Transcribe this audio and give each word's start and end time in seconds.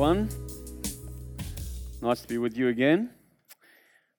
everyone. 0.00 0.28
Nice 2.00 2.20
to 2.20 2.28
be 2.28 2.38
with 2.38 2.56
you 2.56 2.68
again. 2.68 3.10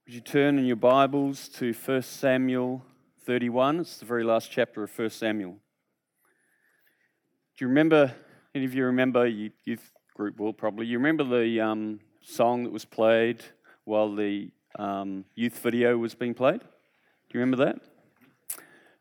Would 0.05 0.13
you 0.13 0.19
turn 0.19 0.59
in 0.59 0.65
your 0.65 0.75
Bibles 0.75 1.47
to 1.59 1.71
1 1.71 2.01
Samuel 2.01 2.83
31? 3.25 3.79
It's 3.79 3.95
the 3.95 4.05
very 4.05 4.25
last 4.25 4.51
chapter 4.51 4.83
of 4.83 4.99
1 4.99 5.09
Samuel. 5.09 5.51
Do 5.51 7.63
you 7.63 7.69
remember, 7.69 8.13
any 8.53 8.65
of 8.65 8.73
you 8.73 8.83
remember, 8.83 9.25
youth 9.25 9.89
group 10.15 10.37
will 10.37 10.51
probably, 10.51 10.85
you 10.85 10.97
remember 10.97 11.23
the 11.23 11.61
um, 11.61 12.01
song 12.21 12.65
that 12.65 12.73
was 12.73 12.83
played 12.83 13.41
while 13.85 14.13
the 14.13 14.51
um, 14.77 15.23
youth 15.35 15.59
video 15.59 15.97
was 15.97 16.13
being 16.13 16.33
played? 16.33 16.59
Do 16.59 17.31
you 17.31 17.39
remember 17.39 17.63
that? 17.63 17.79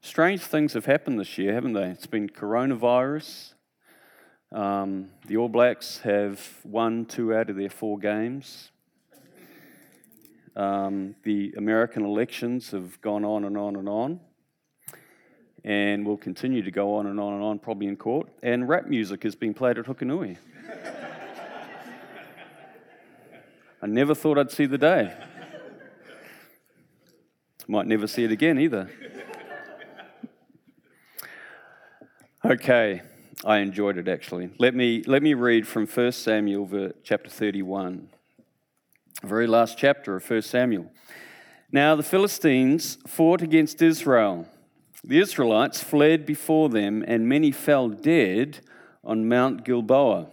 Strange 0.01 0.43
things 0.43 0.75
have 0.75 0.85
happened 0.85 1.19
this 1.19 1.39
year, 1.39 1.55
haven't 1.55 1.73
they? 1.73 1.89
It's 1.89 2.07
been 2.07 2.29
coronavirus, 2.29 3.55
um, 4.51 5.11
the 5.27 5.37
All 5.37 5.49
Blacks 5.49 5.99
have 5.99 6.41
won 6.65 7.05
two 7.05 7.35
out 7.35 7.51
of 7.51 7.57
their 7.57 7.69
four 7.69 7.99
games. 7.99 8.71
Um, 10.57 11.15
the 11.23 11.53
American 11.57 12.05
elections 12.05 12.71
have 12.71 13.01
gone 13.01 13.25
on 13.25 13.45
and 13.45 13.57
on 13.57 13.77
and 13.77 13.89
on, 13.89 14.21
and 15.65 16.05
will 16.05 16.17
continue 16.17 16.63
to 16.63 16.71
go 16.71 16.97
on 16.97 17.07
and 17.07 17.21
on 17.21 17.35
and 17.35 17.43
on, 17.43 17.59
probably 17.59 17.87
in 17.87 17.97
court. 17.97 18.29
And 18.43 18.69
rap 18.69 18.87
music 18.87 19.25
is 19.25 19.35
being 19.37 19.55
played 19.55 19.79
at 19.79 19.85
Hukanui. 19.85 20.39
I 23.81 23.87
never 23.87 24.15
thought 24.15 24.39
I'd 24.39 24.51
see 24.51 24.67
the 24.67 24.79
day. 24.79 25.15
Might 27.69 27.87
never 27.87 28.07
see 28.07 28.25
it 28.25 28.33
again 28.33 28.59
either. 28.59 28.91
Okay. 32.45 33.03
I 33.45 33.59
enjoyed 33.59 33.99
it 33.99 34.09
actually. 34.09 34.51
Let 34.59 34.75
me, 34.75 35.03
let 35.07 35.23
me 35.23 35.35
read 35.35 35.67
from 35.67 35.87
1 35.87 36.13
Samuel 36.13 36.93
chapter 37.05 37.31
31, 37.31 38.09
very 39.23 39.47
last 39.47 39.79
chapter 39.79 40.17
of 40.17 40.29
1 40.29 40.43
Samuel. 40.43 40.91
Now 41.71 41.95
the 41.95 42.03
Philistines 42.03 42.99
fought 43.07 43.41
against 43.43 43.81
Israel. 43.81 44.47
The 45.05 45.21
Israelites 45.21 45.83
fled 45.83 46.27
before 46.27 46.69
them, 46.69 47.05
and 47.07 47.29
many 47.29 47.53
fell 47.53 47.89
dead 47.89 48.61
on 49.05 49.29
Mount 49.29 49.65
Gilboa. 49.65 50.27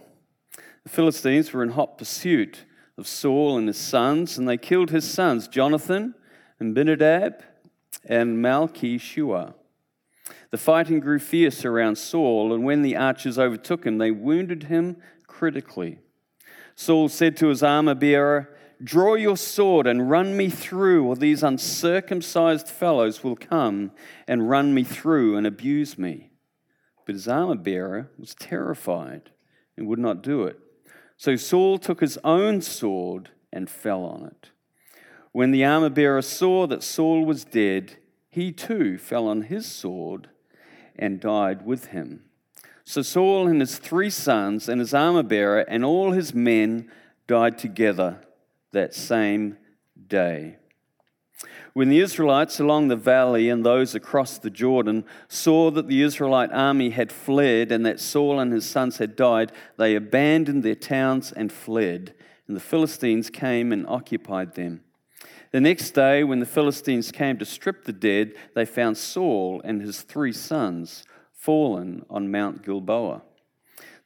The 0.82 0.88
Philistines 0.88 1.52
were 1.52 1.62
in 1.62 1.70
hot 1.70 1.98
pursuit 1.98 2.64
of 2.98 3.06
Saul 3.06 3.56
and 3.56 3.68
his 3.68 3.78
sons, 3.78 4.36
and 4.36 4.48
they 4.48 4.56
killed 4.56 4.90
his 4.90 5.08
sons, 5.08 5.46
Jonathan 5.46 6.14
and 6.58 6.74
Benadab 6.74 7.42
and 8.04 8.38
Malchi 8.38 9.00
Shua. 9.00 9.54
The 10.50 10.58
fighting 10.58 11.00
grew 11.00 11.18
fierce 11.18 11.64
around 11.64 11.96
Saul, 11.96 12.52
and 12.52 12.64
when 12.64 12.82
the 12.82 12.96
archers 12.96 13.38
overtook 13.38 13.84
him, 13.84 13.98
they 13.98 14.10
wounded 14.10 14.64
him 14.64 14.96
critically. 15.26 15.98
Saul 16.74 17.08
said 17.08 17.36
to 17.38 17.48
his 17.48 17.62
armor 17.62 17.94
bearer, 17.94 18.54
Draw 18.82 19.14
your 19.14 19.38
sword 19.38 19.86
and 19.86 20.10
run 20.10 20.36
me 20.36 20.50
through, 20.50 21.06
or 21.06 21.16
these 21.16 21.42
uncircumcised 21.42 22.68
fellows 22.68 23.24
will 23.24 23.36
come 23.36 23.92
and 24.28 24.50
run 24.50 24.74
me 24.74 24.84
through 24.84 25.36
and 25.36 25.46
abuse 25.46 25.98
me. 25.98 26.30
But 27.06 27.14
his 27.14 27.26
armor 27.26 27.54
bearer 27.54 28.10
was 28.18 28.34
terrified 28.34 29.30
and 29.76 29.86
would 29.86 29.98
not 29.98 30.22
do 30.22 30.44
it. 30.44 30.58
So 31.16 31.36
Saul 31.36 31.78
took 31.78 32.00
his 32.00 32.18
own 32.22 32.60
sword 32.60 33.30
and 33.52 33.70
fell 33.70 34.04
on 34.04 34.26
it. 34.26 34.50
When 35.32 35.50
the 35.50 35.64
armor 35.64 35.90
bearer 35.90 36.22
saw 36.22 36.66
that 36.66 36.82
Saul 36.82 37.24
was 37.24 37.44
dead, 37.44 37.96
he 38.36 38.52
too 38.52 38.98
fell 38.98 39.28
on 39.28 39.40
his 39.40 39.64
sword 39.64 40.28
and 40.94 41.20
died 41.20 41.64
with 41.64 41.86
him. 41.86 42.22
So 42.84 43.00
Saul 43.00 43.48
and 43.48 43.62
his 43.62 43.78
three 43.78 44.10
sons 44.10 44.68
and 44.68 44.78
his 44.78 44.92
armor 44.92 45.22
bearer 45.22 45.60
and 45.60 45.82
all 45.82 46.12
his 46.12 46.34
men 46.34 46.90
died 47.26 47.56
together 47.56 48.20
that 48.72 48.92
same 48.92 49.56
day. 50.06 50.56
When 51.72 51.88
the 51.88 52.00
Israelites 52.00 52.60
along 52.60 52.88
the 52.88 52.96
valley 52.96 53.48
and 53.48 53.64
those 53.64 53.94
across 53.94 54.36
the 54.36 54.50
Jordan 54.50 55.06
saw 55.28 55.70
that 55.70 55.88
the 55.88 56.02
Israelite 56.02 56.52
army 56.52 56.90
had 56.90 57.10
fled 57.10 57.72
and 57.72 57.86
that 57.86 58.00
Saul 58.00 58.38
and 58.38 58.52
his 58.52 58.66
sons 58.66 58.98
had 58.98 59.16
died, 59.16 59.50
they 59.78 59.94
abandoned 59.94 60.62
their 60.62 60.74
towns 60.74 61.32
and 61.32 61.50
fled, 61.50 62.12
and 62.46 62.54
the 62.54 62.60
Philistines 62.60 63.30
came 63.30 63.72
and 63.72 63.86
occupied 63.86 64.56
them. 64.56 64.82
The 65.52 65.60
next 65.60 65.92
day, 65.92 66.24
when 66.24 66.40
the 66.40 66.46
Philistines 66.46 67.12
came 67.12 67.38
to 67.38 67.44
strip 67.44 67.84
the 67.84 67.92
dead, 67.92 68.34
they 68.54 68.64
found 68.64 68.98
Saul 68.98 69.60
and 69.64 69.80
his 69.80 70.02
three 70.02 70.32
sons 70.32 71.04
fallen 71.32 72.04
on 72.10 72.30
Mount 72.30 72.64
Gilboa. 72.64 73.22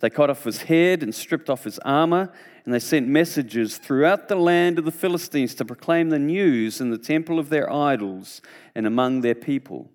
They 0.01 0.11
cut 0.11 0.31
off 0.31 0.45
his 0.45 0.63
head 0.63 1.03
and 1.03 1.15
stripped 1.15 1.51
off 1.51 1.65
his 1.65 1.79
armor, 1.81 2.33
and 2.65 2.75
they 2.75 2.79
sent 2.79 3.09
messages 3.09 3.79
throughout 3.79 4.29
the 4.29 4.37
land 4.37 4.79
of 4.79 4.85
the 4.85 4.91
Philistines 4.91 5.55
to 5.55 5.65
proclaim 5.65 6.11
the 6.11 6.19
news 6.19 6.81
in 6.81 6.91
the 6.91 6.99
temple 6.99 7.39
of 7.39 7.49
their 7.49 7.71
idols 7.73 8.41
and 8.75 8.87
among 8.87 9.21
their 9.21 9.35
people. 9.35 9.91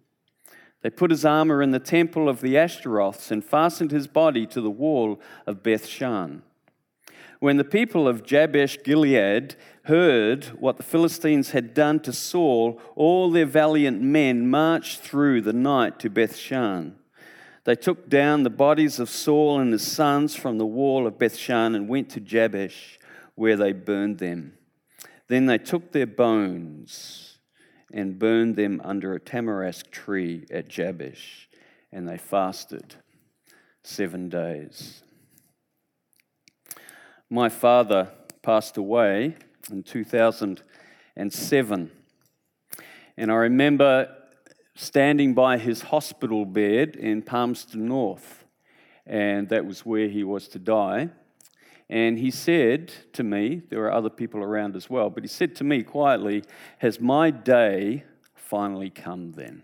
They 0.81 0.91
put 0.91 1.09
his 1.09 1.25
armor 1.25 1.63
in 1.63 1.72
the 1.72 1.79
temple 1.79 2.29
of 2.29 2.41
the 2.41 2.55
Ashtoreths 2.55 3.31
and 3.31 3.44
fastened 3.44 3.91
his 3.91 4.07
body 4.07 4.45
to 4.47 4.61
the 4.61 4.69
wall 4.69 5.19
of 5.47 5.63
Beth 5.63 5.88
Shan. 5.88 6.44
When 7.39 7.57
the 7.57 7.63
people 7.63 8.07
of 8.07 8.23
Jabesh 8.23 8.84
Gilead 8.84 9.55
heard 9.85 10.46
what 10.59 10.78
the 10.78 10.84
Philistines 10.84 11.51
had 11.51 11.73
done 11.73 12.00
to 12.01 12.13
Saul, 12.13 12.79
all 12.96 13.29
their 13.29 13.46
valiant 13.46 14.01
men 14.01 14.50
marched 14.50 15.00
through 15.00 15.41
the 15.41 15.53
night 15.53 16.00
to 16.00 16.09
Bethshan. 16.09 16.94
They 17.66 17.75
took 17.75 18.09
down 18.09 18.44
the 18.44 18.50
bodies 18.50 19.00
of 19.00 19.09
Saul 19.09 19.59
and 19.59 19.72
his 19.72 19.85
sons 19.85 20.35
from 20.35 20.57
the 20.57 20.66
wall 20.66 21.07
of 21.07 21.18
Bethshan 21.18 21.75
and 21.75 21.90
went 21.90 22.09
to 22.12 22.19
Jabesh, 22.19 23.00
where 23.35 23.56
they 23.56 23.73
burned 23.73 24.19
them. 24.19 24.53
Then 25.28 25.47
they 25.47 25.57
took 25.57 25.91
their 25.91 26.06
bones 26.06 27.40
and 27.91 28.19
burned 28.19 28.56
them 28.56 28.81
under 28.84 29.13
a 29.13 29.19
tamarisk 29.19 29.90
tree 29.90 30.46
at 30.52 30.67
Jabesh, 30.67 31.47
and 31.91 32.07
they 32.07 32.17
fasted 32.17 32.96
seven 33.84 34.29
days. 34.29 35.03
My 37.29 37.50
father 37.50 38.09
passed 38.44 38.78
away 38.78 39.35
in 39.72 39.84
2007. 39.84 41.92
And 43.18 43.31
I 43.31 43.36
remember 43.36 44.14
standing 44.76 45.34
by 45.34 45.58
his 45.58 45.84
hospital 45.84 46.46
bed 46.46 46.96
in 46.96 47.22
Palmerston 47.22 47.88
North, 47.88 48.44
and 49.06 49.50
that 49.50 49.66
was 49.66 49.86
where 49.86 50.09
he 50.09 50.24
was 50.24 50.48
to 50.50 50.59
die. 50.59 51.09
And 51.90 52.18
he 52.18 52.31
said 52.31 52.92
to 53.14 53.24
me, 53.24 53.62
there 53.70 53.80
were 53.80 53.92
other 53.92 54.09
people 54.09 54.42
around 54.42 54.76
as 54.76 54.90
well, 54.90 55.09
but 55.09 55.24
he 55.24 55.28
said 55.28 55.56
to 55.58 55.64
me 55.64 55.84
quietly, 55.84 56.44
Has 56.80 57.00
my 57.00 57.30
day 57.30 58.03
finally 58.34 58.90
come 58.90 59.34
then? 59.34 59.64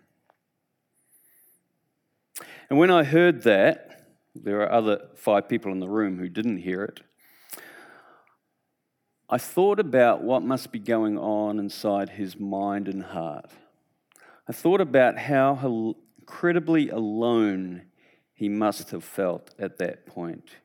And 2.69 2.79
when 2.79 2.91
I 2.91 3.03
heard 3.03 3.41
that, 3.43 4.05
there 4.35 4.57
were 4.57 4.71
other 4.71 5.01
five 5.15 5.49
people 5.49 5.71
in 5.71 5.79
the 5.79 5.89
room 5.89 6.19
who 6.19 6.29
didn't 6.29 6.57
hear 6.57 6.83
it. 6.83 7.01
I 9.33 9.37
thought 9.37 9.79
about 9.79 10.21
what 10.21 10.43
must 10.43 10.73
be 10.73 10.79
going 10.79 11.17
on 11.17 11.57
inside 11.57 12.09
his 12.09 12.37
mind 12.37 12.89
and 12.89 13.01
heart. 13.01 13.49
I 14.45 14.51
thought 14.51 14.81
about 14.81 15.17
how 15.17 15.95
incredibly 16.19 16.89
alone 16.89 17.83
he 18.33 18.49
must 18.49 18.91
have 18.91 19.05
felt 19.05 19.55
at 19.57 19.77
that 19.77 20.05
point. 20.05 20.57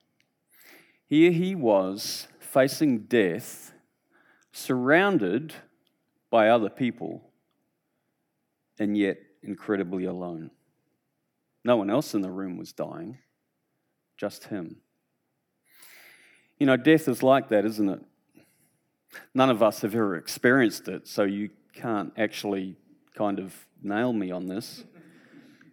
Here 1.07 1.31
he 1.31 1.55
was 1.55 2.27
facing 2.41 3.05
death, 3.05 3.73
surrounded 4.51 5.55
by 6.29 6.49
other 6.49 6.69
people, 6.69 7.23
and 8.81 8.99
yet 8.99 9.19
incredibly 9.45 10.07
alone. 10.07 10.51
No 11.63 11.77
one 11.77 11.89
else 11.89 12.15
in 12.15 12.21
the 12.21 12.33
room 12.33 12.57
was 12.57 12.73
dying, 12.73 13.19
just 14.17 14.45
him. 14.45 14.79
You 16.59 16.67
know, 16.67 16.77
death 16.77 17.07
is 17.07 17.23
like 17.23 17.51
that, 17.51 17.65
isn't 17.65 17.89
it? 17.89 18.01
None 19.35 19.51
of 19.51 19.63
us 19.63 19.81
have 19.83 19.95
ever 19.95 20.17
experienced 20.17 20.89
it, 20.89 21.07
so 21.07 21.23
you 21.25 21.51
can't 21.73 22.13
actually 22.17 22.77
kind 23.15 23.39
of 23.39 23.67
nail 23.83 24.13
me 24.13 24.31
on 24.31 24.47
this. 24.47 24.85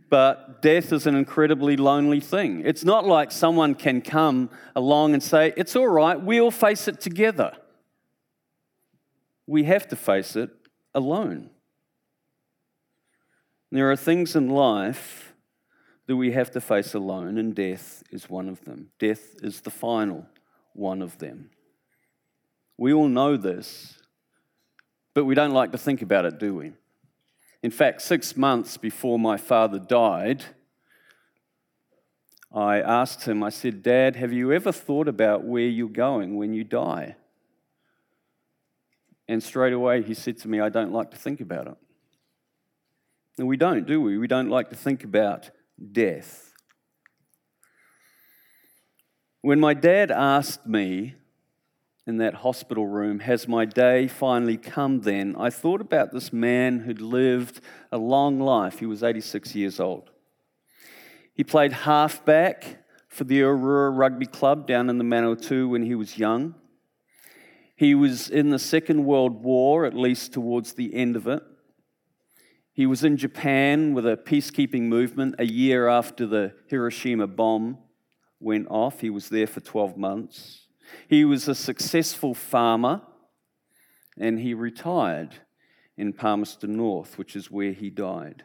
But 0.09 0.61
death 0.61 0.93
is 0.93 1.07
an 1.07 1.15
incredibly 1.15 1.75
lonely 1.75 2.19
thing. 2.19 2.61
It's 2.65 2.83
not 2.83 3.05
like 3.05 3.31
someone 3.31 3.73
can 3.73 4.01
come 4.01 4.49
along 4.75 5.13
and 5.13 5.23
say, 5.23 5.53
It's 5.57 5.75
all 5.75 5.87
right, 5.87 6.21
we'll 6.21 6.51
face 6.51 6.87
it 6.87 7.01
together. 7.01 7.53
We 9.47 9.63
have 9.63 9.87
to 9.87 9.95
face 9.95 10.35
it 10.35 10.51
alone. 10.93 11.49
There 13.71 13.91
are 13.91 13.95
things 13.95 14.35
in 14.35 14.49
life 14.49 15.33
that 16.05 16.15
we 16.15 16.31
have 16.33 16.51
to 16.51 16.61
face 16.61 16.93
alone, 16.93 17.39
and 17.39 17.55
death 17.55 18.03
is 18.11 18.29
one 18.29 18.47
of 18.47 18.63
them. 18.65 18.89
Death 18.99 19.35
is 19.41 19.61
the 19.61 19.71
final 19.71 20.27
one 20.73 21.01
of 21.01 21.17
them. 21.17 21.49
We 22.77 22.93
all 22.93 23.07
know 23.07 23.37
this, 23.37 23.99
but 25.13 25.25
we 25.25 25.35
don't 25.35 25.51
like 25.51 25.71
to 25.71 25.77
think 25.77 26.01
about 26.01 26.25
it, 26.25 26.39
do 26.39 26.55
we? 26.55 26.73
In 27.61 27.71
fact, 27.71 28.01
six 28.01 28.35
months 28.35 28.77
before 28.77 29.17
my 29.17 29.37
father 29.37 29.79
died, 29.79 30.43
I 32.53 32.81
asked 32.81 33.25
him, 33.25 33.41
I 33.41 33.49
said, 33.49 33.81
Dad, 33.81 34.15
have 34.15 34.33
you 34.33 34.51
ever 34.51 34.71
thought 34.71 35.07
about 35.07 35.43
where 35.43 35.67
you're 35.67 35.87
going 35.87 36.35
when 36.35 36.53
you 36.53 36.63
die? 36.63 37.15
And 39.27 39.41
straight 39.41 39.73
away 39.73 40.03
he 40.03 40.13
said 40.13 40.37
to 40.39 40.47
me, 40.47 40.59
I 40.59 40.69
don't 40.69 40.91
like 40.91 41.11
to 41.11 41.17
think 41.17 41.41
about 41.41 41.67
it. 41.67 41.77
And 43.37 43.47
we 43.47 43.57
don't, 43.57 43.87
do 43.87 44.01
we? 44.01 44.17
We 44.17 44.27
don't 44.27 44.49
like 44.49 44.69
to 44.69 44.75
think 44.75 45.03
about 45.03 45.49
death. 45.91 46.51
When 49.41 49.59
my 49.59 49.73
dad 49.73 50.11
asked 50.11 50.67
me 50.67 51.15
in 52.05 52.17
that 52.17 52.35
hospital 52.35 52.85
room, 52.85 53.19
Has 53.19 53.47
my 53.47 53.65
day 53.65 54.07
finally 54.07 54.57
come 54.57 55.01
then? 55.01 55.35
I 55.37 55.49
thought 55.49 55.81
about 55.81 56.11
this 56.11 56.33
man 56.33 56.79
who'd 56.79 57.01
lived 57.01 57.61
a 57.91 57.97
long 57.97 58.39
life. 58.39 58.79
He 58.79 58.85
was 58.85 59.03
86 59.03 59.55
years 59.55 59.79
old. 59.79 60.09
He 61.33 61.43
played 61.43 61.71
halfback 61.71 62.83
for 63.07 63.23
the 63.23 63.41
Aurora 63.41 63.91
Rugby 63.91 64.25
Club 64.25 64.67
down 64.67 64.89
in 64.89 64.97
the 64.97 65.03
Manawatu 65.03 65.69
when 65.69 65.83
he 65.83 65.95
was 65.95 66.17
young. 66.17 66.55
He 67.75 67.95
was 67.95 68.29
in 68.29 68.49
the 68.49 68.59
Second 68.59 69.05
World 69.05 69.43
War, 69.43 69.85
at 69.85 69.95
least 69.95 70.33
towards 70.33 70.73
the 70.73 70.93
end 70.93 71.15
of 71.15 71.27
it. 71.27 71.41
He 72.73 72.85
was 72.85 73.03
in 73.03 73.17
Japan 73.17 73.93
with 73.93 74.05
a 74.05 74.17
peacekeeping 74.17 74.83
movement 74.83 75.35
a 75.37 75.45
year 75.45 75.87
after 75.87 76.25
the 76.25 76.53
Hiroshima 76.67 77.27
bomb 77.27 77.77
went 78.39 78.67
off. 78.69 78.99
He 78.99 79.09
was 79.09 79.29
there 79.29 79.47
for 79.47 79.59
12 79.59 79.95
months. 79.95 80.62
He 81.07 81.25
was 81.25 81.47
a 81.47 81.55
successful 81.55 82.33
farmer 82.33 83.01
and 84.19 84.39
he 84.39 84.53
retired 84.53 85.35
in 85.97 86.13
Palmerston 86.13 86.75
North, 86.75 87.17
which 87.17 87.35
is 87.35 87.51
where 87.51 87.71
he 87.71 87.89
died. 87.89 88.43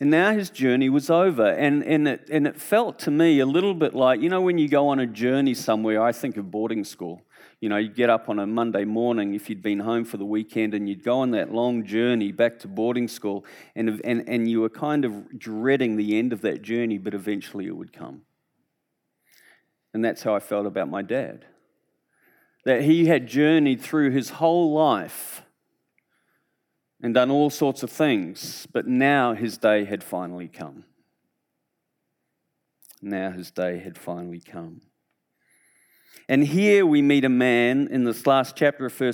And 0.00 0.10
now 0.10 0.32
his 0.32 0.50
journey 0.50 0.88
was 0.88 1.08
over. 1.08 1.46
And, 1.46 1.82
and, 1.84 2.08
it, 2.08 2.28
and 2.30 2.46
it 2.46 2.60
felt 2.60 2.98
to 3.00 3.10
me 3.10 3.38
a 3.38 3.46
little 3.46 3.74
bit 3.74 3.94
like, 3.94 4.20
you 4.20 4.28
know, 4.28 4.40
when 4.40 4.58
you 4.58 4.68
go 4.68 4.88
on 4.88 4.98
a 4.98 5.06
journey 5.06 5.54
somewhere, 5.54 6.02
I 6.02 6.12
think 6.12 6.36
of 6.36 6.50
boarding 6.50 6.84
school. 6.84 7.22
You 7.60 7.68
know, 7.68 7.76
you'd 7.76 7.94
get 7.94 8.10
up 8.10 8.28
on 8.28 8.38
a 8.38 8.46
Monday 8.46 8.84
morning 8.84 9.34
if 9.34 9.48
you'd 9.48 9.62
been 9.62 9.80
home 9.80 10.04
for 10.04 10.16
the 10.16 10.24
weekend 10.24 10.74
and 10.74 10.88
you'd 10.88 11.04
go 11.04 11.20
on 11.20 11.30
that 11.30 11.52
long 11.52 11.86
journey 11.86 12.32
back 12.32 12.58
to 12.60 12.68
boarding 12.68 13.08
school, 13.08 13.44
and, 13.74 14.00
and, 14.04 14.28
and 14.28 14.50
you 14.50 14.60
were 14.60 14.68
kind 14.68 15.04
of 15.04 15.38
dreading 15.38 15.96
the 15.96 16.18
end 16.18 16.32
of 16.32 16.42
that 16.42 16.60
journey, 16.60 16.98
but 16.98 17.14
eventually 17.14 17.66
it 17.66 17.76
would 17.76 17.92
come. 17.92 18.22
And 19.94 20.04
that's 20.04 20.24
how 20.24 20.34
I 20.34 20.40
felt 20.40 20.66
about 20.66 20.90
my 20.90 21.02
dad. 21.02 21.46
That 22.64 22.82
he 22.82 23.06
had 23.06 23.28
journeyed 23.28 23.80
through 23.80 24.10
his 24.10 24.30
whole 24.30 24.72
life 24.72 25.42
and 27.00 27.14
done 27.14 27.30
all 27.30 27.50
sorts 27.50 27.82
of 27.82 27.90
things, 27.90 28.66
but 28.72 28.86
now 28.86 29.34
his 29.34 29.56
day 29.56 29.84
had 29.84 30.02
finally 30.02 30.48
come. 30.48 30.84
Now 33.00 33.30
his 33.30 33.50
day 33.50 33.78
had 33.78 33.96
finally 33.96 34.40
come. 34.40 34.80
And 36.28 36.42
here 36.42 36.86
we 36.86 37.02
meet 37.02 37.24
a 37.24 37.28
man 37.28 37.88
in 37.88 38.04
this 38.04 38.26
last 38.26 38.56
chapter 38.56 38.86
of 38.86 38.98
1 38.98 39.12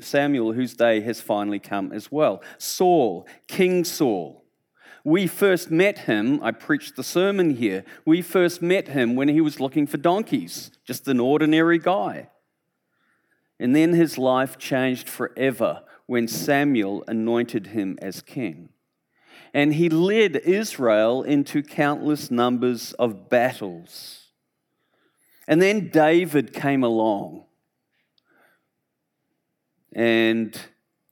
Samuel 0.00 0.52
whose 0.52 0.74
day 0.74 1.00
has 1.00 1.20
finally 1.20 1.60
come 1.60 1.92
as 1.92 2.10
well 2.10 2.42
Saul, 2.58 3.26
King 3.46 3.84
Saul. 3.84 4.39
We 5.04 5.26
first 5.26 5.70
met 5.70 6.00
him, 6.00 6.42
I 6.42 6.50
preached 6.50 6.96
the 6.96 7.04
sermon 7.04 7.56
here. 7.56 7.84
We 8.04 8.20
first 8.22 8.60
met 8.60 8.88
him 8.88 9.16
when 9.16 9.28
he 9.28 9.40
was 9.40 9.60
looking 9.60 9.86
for 9.86 9.96
donkeys, 9.96 10.70
just 10.84 11.08
an 11.08 11.20
ordinary 11.20 11.78
guy. 11.78 12.28
And 13.58 13.74
then 13.74 13.92
his 13.92 14.18
life 14.18 14.58
changed 14.58 15.08
forever 15.08 15.82
when 16.06 16.28
Samuel 16.28 17.04
anointed 17.06 17.68
him 17.68 17.98
as 18.02 18.20
king. 18.20 18.70
And 19.52 19.74
he 19.74 19.88
led 19.88 20.36
Israel 20.36 21.22
into 21.22 21.62
countless 21.62 22.30
numbers 22.30 22.92
of 22.94 23.28
battles. 23.28 24.28
And 25.48 25.60
then 25.60 25.88
David 25.88 26.52
came 26.52 26.84
along. 26.84 27.44
And 29.92 30.58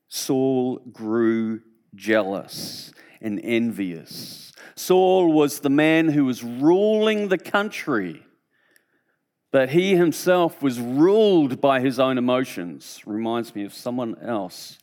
Saul 0.08 0.79
grew 0.93 1.62
jealous 1.94 2.93
and 3.20 3.41
envious. 3.43 4.53
Saul 4.75 5.32
was 5.32 5.61
the 5.61 5.70
man 5.70 6.09
who 6.09 6.25
was 6.25 6.44
ruling 6.44 7.29
the 7.29 7.38
country, 7.38 8.23
but 9.50 9.70
he 9.70 9.97
himself 9.97 10.62
was 10.62 10.79
ruled 10.79 11.61
by 11.61 11.81
his 11.81 11.99
own 11.99 12.19
emotions. 12.19 13.00
Reminds 13.06 13.55
me 13.55 13.65
of 13.65 13.75
someone 13.75 14.17
else 14.20 14.79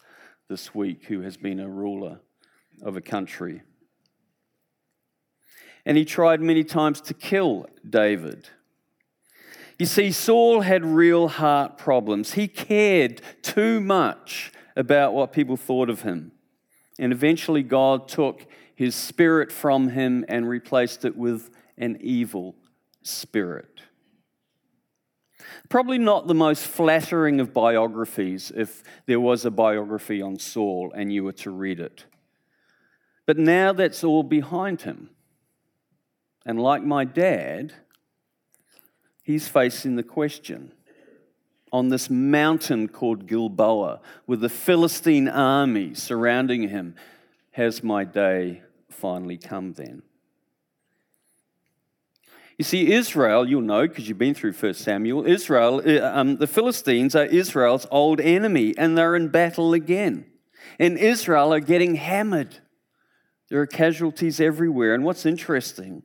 this 0.49 0.75
week 0.75 1.05
who 1.05 1.21
has 1.21 1.37
been 1.37 1.59
a 1.59 1.69
ruler 1.69 2.19
of 2.81 2.97
a 2.97 3.01
country. 3.01 3.61
And 5.85 5.97
he 5.97 6.05
tried 6.05 6.41
many 6.41 6.63
times 6.63 6.99
to 7.01 7.13
kill 7.13 7.67
David. 7.87 8.49
You 9.77 9.85
see, 9.85 10.11
Saul 10.11 10.61
had 10.61 10.85
real 10.85 11.27
heart 11.27 11.77
problems. 11.77 12.33
He 12.33 12.47
cared 12.47 13.21
too 13.41 13.81
much 13.81 14.51
about 14.75 15.13
what 15.13 15.31
people 15.31 15.57
thought 15.57 15.89
of 15.89 16.01
him. 16.01 16.31
And 16.99 17.11
eventually, 17.11 17.63
God 17.63 18.07
took 18.07 18.45
his 18.75 18.95
spirit 18.95 19.51
from 19.51 19.89
him 19.89 20.25
and 20.27 20.47
replaced 20.47 21.05
it 21.05 21.15
with 21.15 21.49
an 21.77 21.97
evil 22.01 22.55
spirit. 23.03 23.81
Probably 25.69 25.97
not 25.97 26.27
the 26.27 26.35
most 26.35 26.65
flattering 26.65 27.39
of 27.39 27.53
biographies 27.53 28.51
if 28.55 28.83
there 29.05 29.19
was 29.19 29.45
a 29.45 29.51
biography 29.51 30.21
on 30.21 30.37
Saul 30.39 30.91
and 30.95 31.11
you 31.11 31.23
were 31.23 31.33
to 31.33 31.51
read 31.51 31.79
it. 31.79 32.05
But 33.25 33.37
now 33.37 33.73
that's 33.73 34.03
all 34.03 34.23
behind 34.23 34.83
him. 34.83 35.09
And 36.45 36.61
like 36.61 36.83
my 36.83 37.05
dad, 37.05 37.73
he's 39.23 39.47
facing 39.47 39.95
the 39.95 40.03
question 40.03 40.71
on 41.75 41.89
this 41.89 42.09
mountain 42.09 42.87
called 42.87 43.27
Gilboa 43.27 43.99
with 44.25 44.39
the 44.39 44.49
Philistine 44.49 45.27
army 45.27 45.93
surrounding 45.93 46.69
him 46.69 46.95
Has 47.51 47.83
my 47.83 48.05
day 48.05 48.61
finally 48.89 49.37
come 49.37 49.73
then? 49.73 50.01
You 52.57 52.63
see, 52.63 52.93
Israel, 52.93 53.47
you'll 53.47 53.61
know 53.61 53.85
because 53.85 54.07
you've 54.07 54.17
been 54.17 54.33
through 54.33 54.53
1 54.53 54.73
Samuel, 54.75 55.25
Israel, 55.27 55.81
uh, 55.85 55.99
um, 56.17 56.37
the 56.37 56.47
Philistines 56.47 57.13
are 57.13 57.25
Israel's 57.25 57.85
old 57.91 58.21
enemy 58.21 58.73
and 58.77 58.97
they're 58.97 59.17
in 59.17 59.27
battle 59.27 59.73
again. 59.73 60.25
And 60.79 60.97
Israel 60.97 61.53
are 61.53 61.59
getting 61.59 61.95
hammered. 61.95 62.59
There 63.49 63.59
are 63.59 63.67
casualties 63.67 64.39
everywhere. 64.39 64.93
And 64.93 65.03
what's 65.03 65.25
interesting 65.25 66.03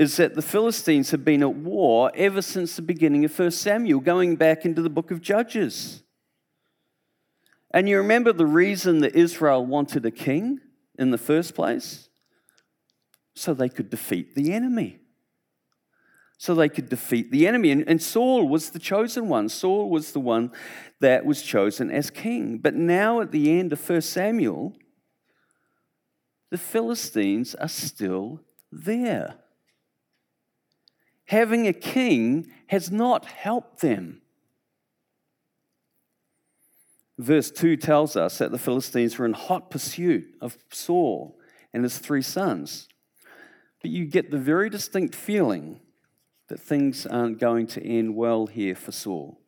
is 0.00 0.16
that 0.16 0.34
the 0.34 0.40
Philistines 0.40 1.10
have 1.10 1.26
been 1.26 1.42
at 1.42 1.54
war 1.54 2.10
ever 2.14 2.40
since 2.40 2.74
the 2.74 2.80
beginning 2.80 3.22
of 3.22 3.38
1 3.38 3.50
Samuel, 3.50 4.00
going 4.00 4.34
back 4.34 4.64
into 4.64 4.80
the 4.80 4.88
book 4.88 5.10
of 5.10 5.20
Judges. 5.20 6.02
And 7.70 7.86
you 7.86 7.98
remember 7.98 8.32
the 8.32 8.46
reason 8.46 9.00
that 9.00 9.14
Israel 9.14 9.66
wanted 9.66 10.06
a 10.06 10.10
king 10.10 10.58
in 10.98 11.10
the 11.10 11.18
first 11.18 11.54
place? 11.54 12.08
So 13.34 13.52
they 13.52 13.68
could 13.68 13.90
defeat 13.90 14.34
the 14.34 14.54
enemy 14.54 15.00
so 16.38 16.54
they 16.54 16.70
could 16.70 16.88
defeat 16.88 17.30
the 17.30 17.46
enemy. 17.46 17.70
And, 17.70 17.86
and, 17.86 18.00
Saul 18.00 18.48
was 18.48 18.70
the 18.70 18.78
chosen 18.78 19.28
one. 19.28 19.50
Saul 19.50 19.90
was 19.90 20.12
the 20.12 20.20
one 20.20 20.52
that 21.00 21.26
was 21.26 21.42
chosen 21.42 21.90
as 21.90 22.08
king. 22.08 22.56
But 22.56 22.74
now, 22.74 23.20
at 23.20 23.30
the 23.30 23.58
end 23.58 23.74
of 23.74 23.90
1 23.90 24.00
Samuel, 24.00 24.74
the 26.50 26.56
Philistines 26.56 27.54
are 27.56 27.68
still 27.68 28.40
there. 28.72 29.34
Having 31.30 31.68
a 31.68 31.72
king 31.72 32.50
has 32.66 32.90
not 32.90 33.24
helped 33.24 33.82
them. 33.82 34.20
Verse 37.18 37.52
2 37.52 37.76
tells 37.76 38.16
us 38.16 38.38
that 38.38 38.50
the 38.50 38.58
Philistines 38.58 39.16
were 39.16 39.26
in 39.26 39.34
hot 39.34 39.70
pursuit 39.70 40.24
of 40.40 40.58
Saul 40.72 41.38
and 41.72 41.84
his 41.84 41.98
three 41.98 42.22
sons. 42.22 42.88
But 43.80 43.92
you 43.92 44.06
get 44.06 44.32
the 44.32 44.38
very 44.38 44.68
distinct 44.68 45.14
feeling 45.14 45.78
that 46.48 46.58
things 46.58 47.06
aren't 47.06 47.38
going 47.38 47.68
to 47.68 47.86
end 47.86 48.16
well 48.16 48.48
here 48.48 48.74
for 48.74 48.90
Saul 48.90 49.38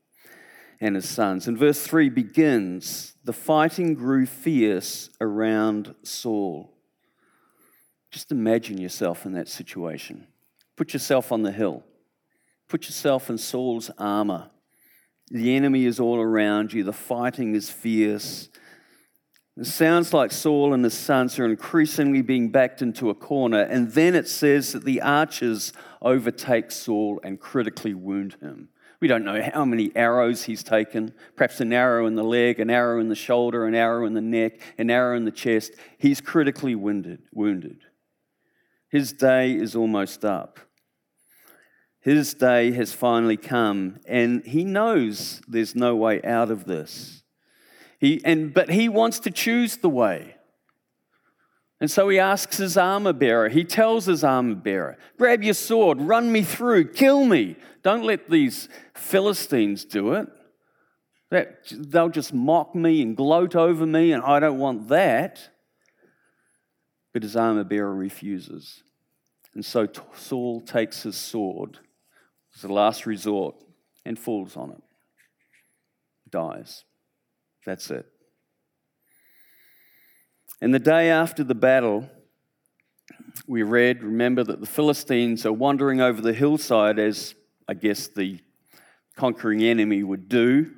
and 0.80 0.94
his 0.94 1.08
sons. 1.08 1.48
And 1.48 1.58
verse 1.58 1.82
3 1.82 2.10
begins 2.10 3.14
the 3.24 3.32
fighting 3.32 3.94
grew 3.94 4.24
fierce 4.24 5.10
around 5.20 5.96
Saul. 6.04 6.72
Just 8.12 8.30
imagine 8.30 8.78
yourself 8.78 9.26
in 9.26 9.32
that 9.32 9.48
situation. 9.48 10.28
Put 10.76 10.92
yourself 10.92 11.32
on 11.32 11.42
the 11.42 11.52
hill, 11.52 11.82
put 12.68 12.86
yourself 12.86 13.28
in 13.30 13.38
Saul's 13.38 13.90
armor. 13.98 14.50
The 15.30 15.54
enemy 15.56 15.86
is 15.86 16.00
all 16.00 16.20
around 16.20 16.72
you, 16.72 16.84
the 16.84 16.92
fighting 16.92 17.54
is 17.54 17.70
fierce. 17.70 18.48
It 19.56 19.66
sounds 19.66 20.14
like 20.14 20.32
Saul 20.32 20.72
and 20.72 20.82
his 20.82 20.94
sons 20.94 21.38
are 21.38 21.44
increasingly 21.44 22.22
being 22.22 22.50
backed 22.50 22.80
into 22.80 23.10
a 23.10 23.14
corner, 23.14 23.60
and 23.60 23.92
then 23.92 24.14
it 24.14 24.26
says 24.26 24.72
that 24.72 24.84
the 24.84 25.02
archers 25.02 25.74
overtake 26.00 26.70
Saul 26.70 27.20
and 27.22 27.38
critically 27.38 27.92
wound 27.92 28.36
him. 28.40 28.70
We 29.02 29.08
don't 29.08 29.24
know 29.24 29.42
how 29.52 29.64
many 29.64 29.90
arrows 29.94 30.44
he's 30.44 30.62
taken, 30.62 31.12
perhaps 31.36 31.60
an 31.60 31.72
arrow 31.72 32.06
in 32.06 32.14
the 32.14 32.22
leg, 32.22 32.60
an 32.60 32.70
arrow 32.70 33.00
in 33.00 33.08
the 33.08 33.14
shoulder, 33.14 33.66
an 33.66 33.74
arrow 33.74 34.06
in 34.06 34.14
the 34.14 34.20
neck, 34.20 34.60
an 34.78 34.90
arrow 34.90 35.16
in 35.16 35.24
the 35.24 35.32
chest. 35.32 35.72
He's 35.98 36.20
critically 36.20 36.74
wounded. 36.74 37.20
wounded. 37.32 37.80
His 38.92 39.14
day 39.14 39.54
is 39.54 39.74
almost 39.74 40.22
up. 40.22 40.60
His 42.00 42.34
day 42.34 42.72
has 42.72 42.92
finally 42.92 43.38
come, 43.38 44.00
and 44.06 44.44
he 44.44 44.64
knows 44.64 45.40
there's 45.48 45.74
no 45.74 45.96
way 45.96 46.20
out 46.22 46.50
of 46.50 46.66
this. 46.66 47.22
He, 47.98 48.20
and, 48.22 48.52
but 48.52 48.68
he 48.68 48.90
wants 48.90 49.18
to 49.20 49.30
choose 49.30 49.78
the 49.78 49.88
way. 49.88 50.36
And 51.80 51.90
so 51.90 52.10
he 52.10 52.18
asks 52.18 52.58
his 52.58 52.76
armor 52.76 53.14
bearer, 53.14 53.48
he 53.48 53.64
tells 53.64 54.04
his 54.04 54.22
armor 54.22 54.56
bearer, 54.56 54.98
Grab 55.16 55.42
your 55.42 55.54
sword, 55.54 56.02
run 56.02 56.30
me 56.30 56.42
through, 56.42 56.92
kill 56.92 57.24
me. 57.24 57.56
Don't 57.82 58.04
let 58.04 58.28
these 58.28 58.68
Philistines 58.94 59.86
do 59.86 60.12
it. 60.12 60.28
That, 61.30 61.60
they'll 61.70 62.10
just 62.10 62.34
mock 62.34 62.74
me 62.74 63.00
and 63.00 63.16
gloat 63.16 63.56
over 63.56 63.86
me, 63.86 64.12
and 64.12 64.22
I 64.22 64.38
don't 64.38 64.58
want 64.58 64.88
that. 64.88 65.48
But 67.12 67.22
his 67.22 67.36
armor 67.36 67.64
bearer 67.64 67.94
refuses. 67.94 68.82
And 69.54 69.64
so 69.64 69.86
Saul 70.14 70.60
takes 70.60 71.02
his 71.02 71.16
sword 71.16 71.78
as 72.56 72.64
a 72.64 72.72
last 72.72 73.06
resort 73.06 73.54
and 74.04 74.18
falls 74.18 74.56
on 74.56 74.70
it. 74.70 74.82
Dies. 76.30 76.84
That's 77.66 77.90
it. 77.90 78.06
And 80.60 80.72
the 80.72 80.78
day 80.78 81.10
after 81.10 81.44
the 81.44 81.54
battle, 81.54 82.08
we 83.46 83.62
read, 83.62 84.02
remember 84.02 84.44
that 84.44 84.60
the 84.60 84.66
Philistines 84.66 85.44
are 85.44 85.52
wandering 85.52 86.00
over 86.00 86.20
the 86.20 86.32
hillside 86.32 86.98
as 86.98 87.34
I 87.68 87.74
guess 87.74 88.08
the 88.08 88.40
conquering 89.16 89.62
enemy 89.62 90.02
would 90.02 90.28
do 90.28 90.70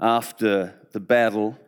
after 0.00 0.74
the 0.92 1.00
battle, 1.00 1.58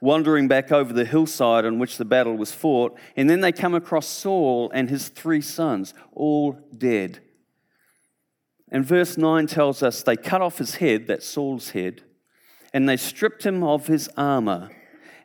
wandering 0.00 0.48
back 0.48 0.72
over 0.72 0.92
the 0.92 1.04
hillside 1.04 1.64
on 1.64 1.78
which 1.78 1.96
the 1.96 2.04
battle 2.04 2.36
was 2.36 2.52
fought. 2.52 2.98
And 3.16 3.28
then 3.28 3.40
they 3.40 3.52
come 3.52 3.74
across 3.74 4.06
Saul 4.06 4.70
and 4.74 4.90
his 4.90 5.08
three 5.08 5.40
sons, 5.40 5.94
all 6.12 6.52
dead. 6.76 7.20
And 8.70 8.84
verse 8.84 9.16
9 9.16 9.46
tells 9.46 9.82
us 9.82 10.02
they 10.02 10.16
cut 10.16 10.42
off 10.42 10.58
his 10.58 10.76
head, 10.76 11.06
that's 11.06 11.26
Saul's 11.26 11.70
head, 11.70 12.02
and 12.72 12.88
they 12.88 12.96
stripped 12.96 13.44
him 13.44 13.62
of 13.64 13.86
his 13.86 14.08
armor. 14.16 14.70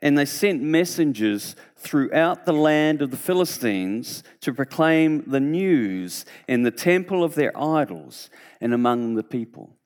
And 0.02 0.18
they 0.18 0.26
sent 0.26 0.62
messengers 0.62 1.56
throughout 1.78 2.46
the 2.46 2.54
land 2.54 3.02
of 3.02 3.12
the 3.12 3.18
Philistines 3.18 4.24
to 4.42 4.54
proclaim 4.54 5.24
the 5.26 5.40
news 5.40 6.26
in 6.48 6.64
the 6.64 6.72
temple 6.72 7.24
of 7.24 7.36
their 7.36 7.58
idols 7.58 8.30
and 8.62 8.74
among 8.74 9.16
the 9.16 9.24
people. 9.24 9.78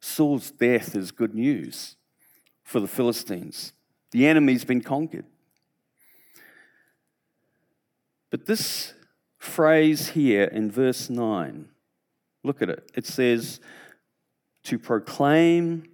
Saul's 0.00 0.50
death 0.50 0.94
is 0.94 1.10
good 1.12 1.34
news 1.34 1.96
for 2.68 2.80
the 2.80 2.86
Philistines. 2.86 3.72
The 4.10 4.26
enemy's 4.26 4.66
been 4.66 4.82
conquered. 4.82 5.24
But 8.28 8.44
this 8.44 8.92
phrase 9.38 10.10
here 10.10 10.44
in 10.44 10.70
verse 10.70 11.08
9 11.08 11.70
Look 12.44 12.62
at 12.62 12.68
it. 12.68 12.90
It 12.94 13.04
says, 13.04 13.58
to 14.64 14.78
proclaim 14.78 15.84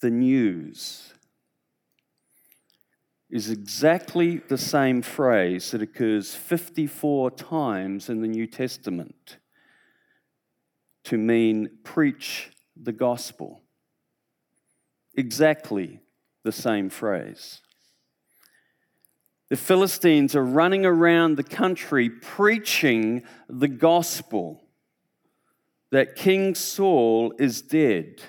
the 0.00 0.10
news 0.10 1.12
is 3.30 3.48
exactly 3.48 4.38
the 4.38 4.58
same 4.58 5.02
phrase 5.02 5.70
that 5.70 5.82
occurs 5.82 6.34
54 6.34 7.30
times 7.32 8.08
in 8.08 8.22
the 8.22 8.28
New 8.28 8.46
Testament 8.46 9.36
to 11.04 11.16
mean 11.16 11.68
preach 11.84 12.50
the 12.76 12.92
gospel. 12.92 13.62
Exactly 15.16 16.00
the 16.44 16.52
same 16.52 16.90
phrase. 16.90 17.60
The 19.50 19.56
Philistines 19.56 20.36
are 20.36 20.44
running 20.44 20.86
around 20.86 21.36
the 21.36 21.42
country 21.42 22.08
preaching 22.08 23.22
the 23.48 23.68
gospel 23.68 24.62
that 25.90 26.16
King 26.16 26.54
Saul 26.54 27.34
is 27.38 27.62
dead. 27.62 28.22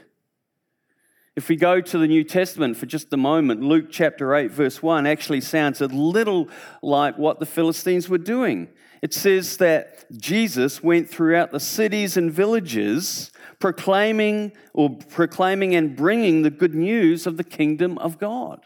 If 1.36 1.50
we 1.50 1.56
go 1.58 1.82
to 1.82 1.98
the 1.98 2.08
New 2.08 2.24
Testament 2.24 2.78
for 2.78 2.86
just 2.86 3.12
a 3.12 3.18
moment, 3.18 3.62
Luke 3.62 3.88
chapter 3.90 4.34
8, 4.34 4.52
verse 4.52 4.82
1 4.82 5.06
actually 5.06 5.42
sounds 5.42 5.82
a 5.82 5.88
little 5.88 6.48
like 6.82 7.18
what 7.18 7.40
the 7.40 7.46
Philistines 7.46 8.08
were 8.08 8.18
doing. 8.18 8.70
It 9.02 9.14
says 9.14 9.58
that 9.58 10.10
Jesus 10.18 10.82
went 10.82 11.10
throughout 11.10 11.52
the 11.52 11.60
cities 11.60 12.16
and 12.18 12.32
villages 12.32 13.32
proclaiming 13.60 14.52
or 14.74 14.90
proclaiming 15.10 15.76
and 15.76 15.96
bringing 15.96 16.42
the 16.42 16.50
good 16.50 16.76
news 16.76 17.26
of 17.28 17.38
the 17.38 17.44
kingdom 17.44 17.98
of 17.98 18.18
God 18.18 18.66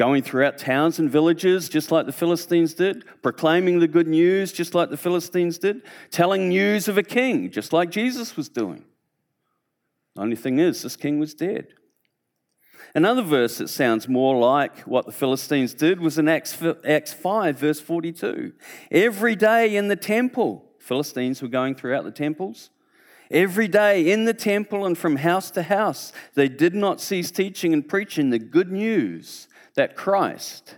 going 0.00 0.22
throughout 0.22 0.56
towns 0.56 0.98
and 0.98 1.10
villages, 1.10 1.68
just 1.68 1.92
like 1.92 2.06
the 2.06 2.12
Philistines 2.12 2.72
did, 2.72 3.04
proclaiming 3.20 3.80
the 3.80 3.86
good 3.86 4.08
news, 4.08 4.50
just 4.50 4.74
like 4.74 4.88
the 4.88 4.96
Philistines 4.96 5.58
did, 5.58 5.82
telling 6.10 6.48
news 6.48 6.88
of 6.88 6.96
a 6.96 7.02
king, 7.02 7.50
just 7.50 7.70
like 7.70 7.90
Jesus 7.90 8.34
was 8.34 8.48
doing. 8.48 8.82
The 10.14 10.22
only 10.22 10.36
thing 10.36 10.58
is, 10.58 10.80
this 10.80 10.96
king 10.96 11.18
was 11.18 11.34
dead. 11.34 11.74
Another 12.94 13.20
verse 13.20 13.58
that 13.58 13.68
sounds 13.68 14.08
more 14.08 14.38
like 14.38 14.78
what 14.80 15.04
the 15.04 15.12
Philistines 15.12 15.74
did 15.74 16.00
was 16.00 16.18
in 16.18 16.28
Acts, 16.28 16.56
Acts 16.82 17.12
5, 17.12 17.58
verse 17.58 17.78
42. 17.78 18.54
Every 18.90 19.36
day 19.36 19.76
in 19.76 19.88
the 19.88 19.96
temple, 19.96 20.64
Philistines 20.78 21.42
were 21.42 21.48
going 21.48 21.74
throughout 21.74 22.04
the 22.04 22.10
temples. 22.10 22.70
Every 23.30 23.68
day 23.68 24.10
in 24.10 24.24
the 24.24 24.34
temple 24.34 24.84
and 24.84 24.98
from 24.98 25.16
house 25.16 25.50
to 25.52 25.62
house, 25.62 26.12
they 26.34 26.48
did 26.48 26.74
not 26.74 27.00
cease 27.00 27.30
teaching 27.30 27.72
and 27.72 27.88
preaching 27.88 28.30
the 28.30 28.40
good 28.40 28.72
news 28.72 29.46
that 29.76 29.94
Christ 29.94 30.76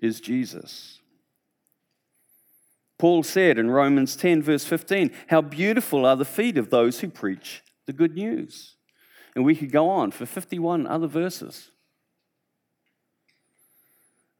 is 0.00 0.20
Jesus. 0.20 1.00
Paul 2.98 3.22
said 3.22 3.58
in 3.58 3.70
Romans 3.70 4.14
10, 4.14 4.42
verse 4.42 4.64
15, 4.64 5.10
How 5.28 5.40
beautiful 5.40 6.04
are 6.06 6.16
the 6.16 6.24
feet 6.24 6.58
of 6.58 6.70
those 6.70 7.00
who 7.00 7.08
preach 7.08 7.62
the 7.86 7.92
good 7.92 8.14
news. 8.14 8.76
And 9.34 9.44
we 9.44 9.56
could 9.56 9.72
go 9.72 9.88
on 9.88 10.10
for 10.10 10.26
51 10.26 10.86
other 10.86 11.06
verses. 11.06 11.69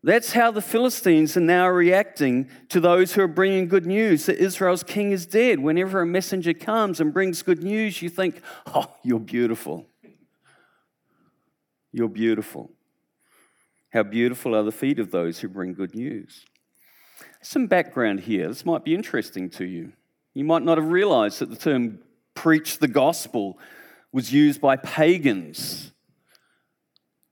That's 0.03 0.33
how 0.33 0.51
the 0.51 0.63
Philistines 0.63 1.37
are 1.37 1.41
now 1.41 1.69
reacting 1.69 2.49
to 2.71 2.81
those 2.81 3.13
who 3.13 3.23
are 3.23 3.29
bringing 3.29 3.69
good 3.69 3.85
news 3.85 4.27
that 4.27 4.39
Israel's 4.39 4.83
king 4.83 5.13
is 5.13 5.27
dead. 5.27 5.61
Whenever 5.61 6.01
a 6.01 6.07
messenger 6.07 6.55
comes 6.55 7.01
and 7.01 7.13
brings 7.13 7.43
good 7.43 7.63
news, 7.63 8.01
you 8.01 8.09
think, 8.09 8.41
Oh, 8.67 8.91
you're 9.03 9.21
beautiful. 9.21 9.87
You're 11.93 12.09
beautiful. 12.09 12.71
How 13.93 14.05
beautiful 14.05 14.55
are 14.55 14.63
the 14.63 14.73
feet 14.73 14.99
of 14.99 15.11
those 15.11 15.41
who 15.41 15.49
bring 15.49 15.75
good 15.75 15.95
news. 15.95 16.45
Some 17.43 17.67
background 17.67 18.21
here. 18.21 18.49
This 18.49 18.65
might 18.65 18.85
be 18.85 18.95
interesting 18.95 19.51
to 19.51 19.65
you. 19.65 19.93
You 20.33 20.45
might 20.45 20.63
not 20.63 20.79
have 20.79 20.91
realized 20.91 21.41
that 21.41 21.51
the 21.51 21.57
term 21.57 21.99
preach 22.35 22.79
the 22.79 22.89
gospel 22.89 23.59
was 24.13 24.33
used 24.33 24.61
by 24.61 24.77
pagans, 24.77 25.93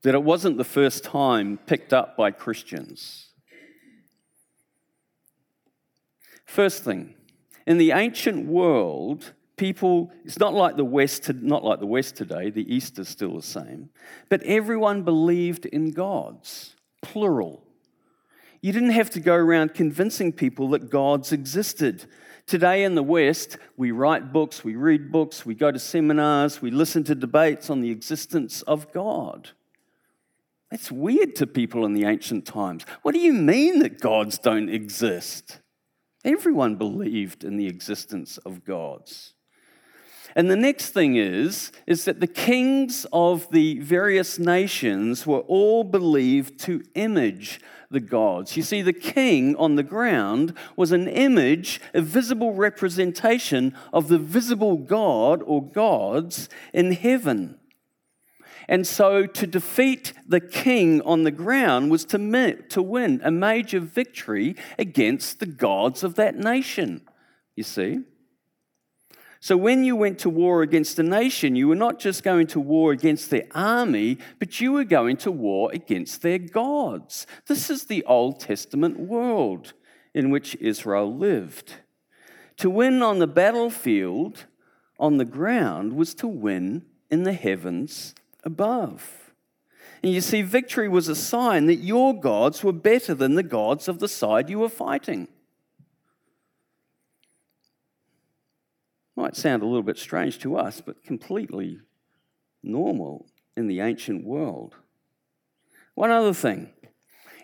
that 0.03 0.15
it 0.15 0.23
wasn't 0.23 0.57
the 0.57 0.65
first 0.65 1.05
time 1.05 1.59
picked 1.67 1.93
up 1.93 2.17
by 2.17 2.31
Christians. 2.31 3.29
First 6.47 6.85
thing, 6.85 7.15
in 7.67 7.79
the 7.79 7.93
ancient 7.93 8.47
world, 8.47 9.33
people 9.57 10.11
it's 10.25 10.39
not 10.39 10.55
like 10.55 10.77
the 10.77 10.85
west 10.85 11.31
not 11.35 11.65
like 11.65 11.81
the 11.81 11.87
west 11.87 12.15
today 12.15 12.49
the 12.49 12.73
east 12.73 12.97
is 12.99 13.09
still 13.09 13.35
the 13.35 13.43
same 13.43 13.91
but 14.29 14.41
everyone 14.45 15.03
believed 15.03 15.67
in 15.67 15.91
gods 15.91 16.77
plural. 17.03 17.63
You 18.61 18.73
didn't 18.73 18.91
have 18.91 19.11
to 19.11 19.21
go 19.21 19.35
around 19.35 19.75
convincing 19.75 20.33
people 20.33 20.71
that 20.71 20.91
gods 20.91 21.31
existed. 21.31 22.07
Today 22.47 22.83
in 22.83 22.95
the 22.95 23.03
west 23.03 23.59
we 23.77 23.91
write 23.91 24.33
books 24.33 24.65
we 24.65 24.75
read 24.75 25.13
books 25.13 25.45
we 25.45 25.55
go 25.55 25.71
to 25.71 25.79
seminars 25.79 26.63
we 26.63 26.71
listen 26.71 27.05
to 27.05 27.15
debates 27.15 27.69
on 27.69 27.83
the 27.83 27.91
existence 27.91 28.63
of 28.63 28.91
god 28.93 29.51
that's 30.71 30.93
weird 30.93 31.35
to 31.35 31.47
people 31.47 31.85
in 31.85 31.95
the 31.95 32.05
ancient 32.05 32.47
times 32.47 32.85
what 33.03 33.15
do 33.15 33.21
you 33.21 33.33
mean 33.33 33.79
that 33.81 34.01
gods 34.01 34.39
don't 34.39 34.69
exist 34.69 35.61
everyone 36.25 36.77
believed 36.77 37.45
in 37.45 37.57
the 37.57 37.67
existence 37.67 38.39
of 38.39 38.65
gods 38.65 39.35
and 40.37 40.51
the 40.51 40.57
next 40.57 40.91
thing 40.91 41.17
is, 41.17 41.73
is 41.87 42.05
that 42.05 42.21
the 42.21 42.27
kings 42.27 43.07
of 43.13 43.51
the 43.51 43.79
various 43.81 44.39
nations 44.39 45.27
were 45.27 45.41
all 45.41 45.85
believed 45.85 46.61
to 46.61 46.85
image 46.95 47.61
the 47.91 48.01
gods. 48.01 48.57
You 48.57 48.63
see, 48.63 48.83
the 48.83 48.93
king 48.93 49.57
on 49.57 49.77
the 49.77 49.83
ground 49.83 50.55
was 50.77 50.93
an 50.93 51.09
image, 51.09 51.81
a 51.95 52.03
visible 52.03 52.53
representation 52.53 53.75
of 53.93 54.09
the 54.09 54.19
visible 54.19 54.77
God 54.77 55.43
or 55.45 55.63
gods 55.63 56.49
in 56.75 56.93
heaven. 56.93 57.59
And 58.69 58.87
so 58.87 59.25
to 59.25 59.47
defeat 59.47 60.13
the 60.27 60.41
king 60.41 61.01
on 61.03 61.23
the 61.23 61.31
ground 61.31 61.91
was 61.91 62.05
to, 62.07 62.63
to 62.69 62.83
win 62.83 63.21
a 63.25 63.31
major 63.31 63.81
victory 63.81 64.57
against 64.79 65.41
the 65.41 65.47
gods 65.47 66.05
of 66.05 66.17
that 66.17 66.37
nation, 66.37 67.01
you 67.57 67.63
see. 67.63 68.01
So, 69.41 69.57
when 69.57 69.85
you 69.85 69.95
went 69.95 70.19
to 70.21 70.31
war 70.31 70.63
against 70.63 70.99
a 70.99 71.05
nation, 71.05 71.55
you 71.55 71.69
were 71.69 71.77
not 71.77 72.01
just 72.01 72.25
going 72.25 72.49
to 72.49 72.61
war 72.61 72.91
against 72.91 73.31
their 73.31 73.47
army, 73.55 74.19
but 74.41 74.61
you 74.61 74.73
were 74.73 74.85
going 74.85 75.17
to 75.19 75.31
war 75.31 75.71
against 75.73 76.23
their 76.23 76.39
gods. 76.39 77.25
This 77.47 77.71
is 77.71 77.85
the 77.85 78.05
Old 78.05 78.41
Testament 78.41 78.99
world 78.99 79.75
in 80.13 80.31
which 80.31 80.57
Israel 80.57 81.17
lived. 81.17 81.75
To 82.57 82.69
win 82.69 83.01
on 83.01 83.21
the 83.21 83.29
battlefield, 83.29 84.47
on 84.99 85.19
the 85.19 85.25
ground, 85.25 85.93
was 85.93 86.15
to 86.17 86.27
win 86.27 86.87
in 87.09 87.23
the 87.23 87.33
heavens 87.33 88.17
above. 88.45 89.33
And 90.03 90.13
you 90.13 90.21
see, 90.21 90.43
victory 90.43 90.89
was 90.89 91.09
a 91.09 91.17
sign 91.17 91.67
that 91.67 91.77
your 91.77 92.19
gods 92.19 92.63
were 92.63 92.73
better 92.73 93.15
than 93.15 93.35
the 93.35 93.43
gods 93.43 93.89
of 93.89 93.99
the 93.99 94.09
side 94.09 94.49
you 94.49 94.61
were 94.61 94.69
fighting. 94.69 95.29
Might 99.17 99.35
sound 99.35 99.63
a 99.63 99.67
little 99.67 99.83
bit 99.83 99.99
strange 99.99 100.39
to 100.41 100.57
us, 100.57 100.81
but 100.81 101.03
completely 101.03 101.81
normal 102.63 103.27
in 103.57 103.67
the 103.67 103.81
ancient 103.81 104.25
world. 104.25 104.77
One 105.95 106.11
other 106.11 106.33
thing 106.33 106.71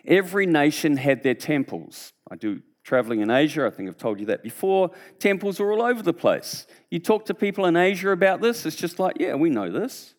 every 0.07 0.45
nation 0.45 0.97
had 0.97 1.23
their 1.23 1.33
temples. 1.33 2.13
I 2.31 2.35
do 2.35 2.61
traveling 2.85 3.19
in 3.19 3.31
Asia, 3.31 3.65
I 3.65 3.71
think 3.71 3.89
I've 3.89 3.97
told 3.97 4.19
you 4.19 4.27
that 4.27 4.43
before. 4.43 4.91
Temples 5.19 5.59
are 5.59 5.71
all 5.71 5.81
over 5.81 6.01
the 6.01 6.13
place. 6.13 6.67
You 6.91 6.99
talk 6.99 7.25
to 7.25 7.33
people 7.33 7.65
in 7.65 7.75
Asia 7.75 8.11
about 8.11 8.41
this, 8.41 8.65
it's 8.65 8.75
just 8.75 8.99
like, 8.99 9.17
yeah, 9.19 9.35
we 9.35 9.49
know 9.49 9.69
this. 9.71 10.14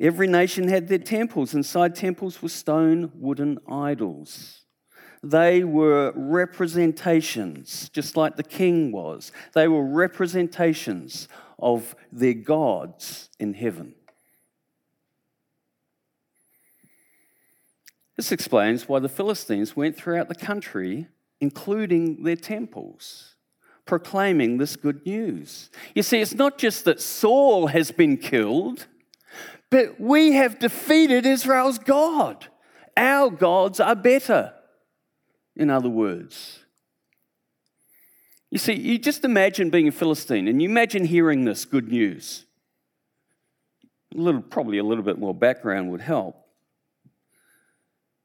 Every 0.00 0.28
nation 0.28 0.68
had 0.68 0.88
their 0.88 0.98
temples. 0.98 1.54
Inside 1.54 1.94
temples 1.94 2.40
were 2.40 2.48
stone, 2.48 3.10
wooden 3.14 3.58
idols. 3.68 4.64
They 5.22 5.64
were 5.64 6.12
representations, 6.14 7.88
just 7.88 8.16
like 8.16 8.36
the 8.36 8.44
king 8.44 8.92
was. 8.92 9.32
They 9.54 9.66
were 9.66 9.84
representations 9.84 11.26
of 11.58 11.96
their 12.12 12.34
gods 12.34 13.28
in 13.40 13.54
heaven. 13.54 13.94
This 18.16 18.30
explains 18.30 18.88
why 18.88 19.00
the 19.00 19.08
Philistines 19.08 19.76
went 19.76 19.96
throughout 19.96 20.28
the 20.28 20.34
country, 20.34 21.08
including 21.40 22.22
their 22.22 22.36
temples, 22.36 23.34
proclaiming 23.84 24.58
this 24.58 24.76
good 24.76 25.04
news. 25.04 25.70
You 25.94 26.02
see, 26.04 26.20
it's 26.20 26.34
not 26.34 26.58
just 26.58 26.84
that 26.84 27.00
Saul 27.00 27.68
has 27.68 27.90
been 27.90 28.16
killed 28.16 28.86
but 29.70 30.00
we 30.00 30.32
have 30.32 30.58
defeated 30.58 31.26
Israel's 31.26 31.78
God. 31.78 32.46
Our 32.96 33.30
gods 33.30 33.80
are 33.80 33.94
better, 33.94 34.54
in 35.54 35.70
other 35.70 35.88
words. 35.88 36.60
You 38.50 38.58
see, 38.58 38.74
you 38.74 38.98
just 38.98 39.24
imagine 39.24 39.70
being 39.70 39.88
a 39.88 39.92
Philistine 39.92 40.48
and 40.48 40.62
you 40.62 40.68
imagine 40.68 41.04
hearing 41.04 41.44
this 41.44 41.64
good 41.64 41.88
news. 41.88 42.46
A 44.14 44.18
little, 44.18 44.40
probably 44.40 44.78
a 44.78 44.84
little 44.84 45.04
bit 45.04 45.18
more 45.18 45.34
background 45.34 45.90
would 45.90 46.00
help. 46.00 46.36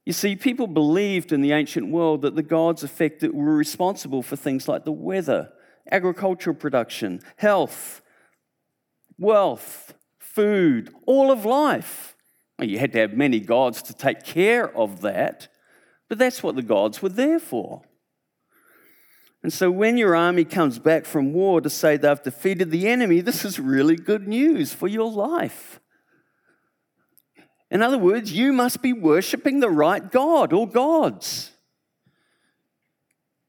You 0.06 0.14
see, 0.14 0.36
people 0.36 0.68
believed 0.68 1.32
in 1.32 1.42
the 1.42 1.52
ancient 1.52 1.90
world 1.90 2.22
that 2.22 2.36
the 2.36 2.44
gods 2.44 2.84
affected 2.84 3.34
were 3.34 3.56
responsible 3.56 4.22
for 4.22 4.36
things 4.36 4.68
like 4.68 4.86
the 4.86 4.92
weather, 4.92 5.52
agricultural 5.92 6.56
production, 6.56 7.22
health, 7.38 8.02
wealth, 9.18 9.94
food, 10.34 10.94
all 11.06 11.32
of 11.32 11.46
life. 11.46 12.16
You 12.60 12.80
had 12.80 12.92
to 12.94 13.00
have 13.00 13.14
many 13.14 13.40
gods 13.40 13.82
to 13.84 13.94
take 13.94 14.24
care 14.24 14.76
of 14.76 15.02
that, 15.02 15.48
but 16.10 16.18
that's 16.18 16.42
what 16.42 16.56
the 16.56 16.62
gods 16.62 17.02
were 17.02 17.10
there 17.10 17.40
for. 17.40 17.84
And 19.42 19.52
so 19.52 19.70
when 19.70 19.98
your 19.98 20.16
army 20.16 20.46
comes 20.46 20.80
back 20.80 21.06
from 21.06 21.34
war 21.34 21.60
to 21.60 21.70
say 21.70 21.98
they've 21.98 22.24
defeated 22.24 22.72
the 22.72 22.88
enemy, 22.88 23.20
this 23.20 23.44
is 23.44 23.60
really 23.60 23.98
good 23.98 24.28
news 24.28 24.74
for 24.74 24.88
your 24.88 25.12
life. 25.12 25.82
In 27.70 27.82
other 27.82 27.98
words, 27.98 28.32
you 28.32 28.54
must 28.54 28.82
be 28.82 28.94
worshiping 28.94 29.60
the 29.60 29.70
right 29.70 30.12
God 30.12 30.54
or 30.54 30.68
gods. 30.68 31.52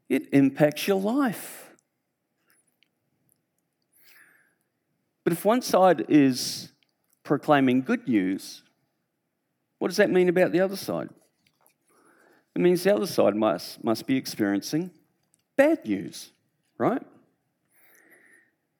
It 0.08 0.28
impacts 0.32 0.88
your 0.88 1.00
life. 1.00 1.70
But 5.22 5.32
if 5.32 5.44
one 5.44 5.62
side 5.62 6.06
is 6.08 6.70
proclaiming 7.24 7.82
good 7.82 8.06
news, 8.06 8.62
what 9.78 9.88
does 9.88 9.96
that 9.96 10.10
mean 10.10 10.28
about 10.28 10.52
the 10.52 10.60
other 10.60 10.76
side? 10.76 11.08
It 12.54 12.60
means 12.60 12.84
the 12.84 12.94
other 12.94 13.06
side 13.06 13.34
must, 13.34 13.82
must 13.82 14.06
be 14.06 14.16
experiencing 14.16 14.92
bad 15.56 15.84
news, 15.84 16.30
right? 16.78 17.02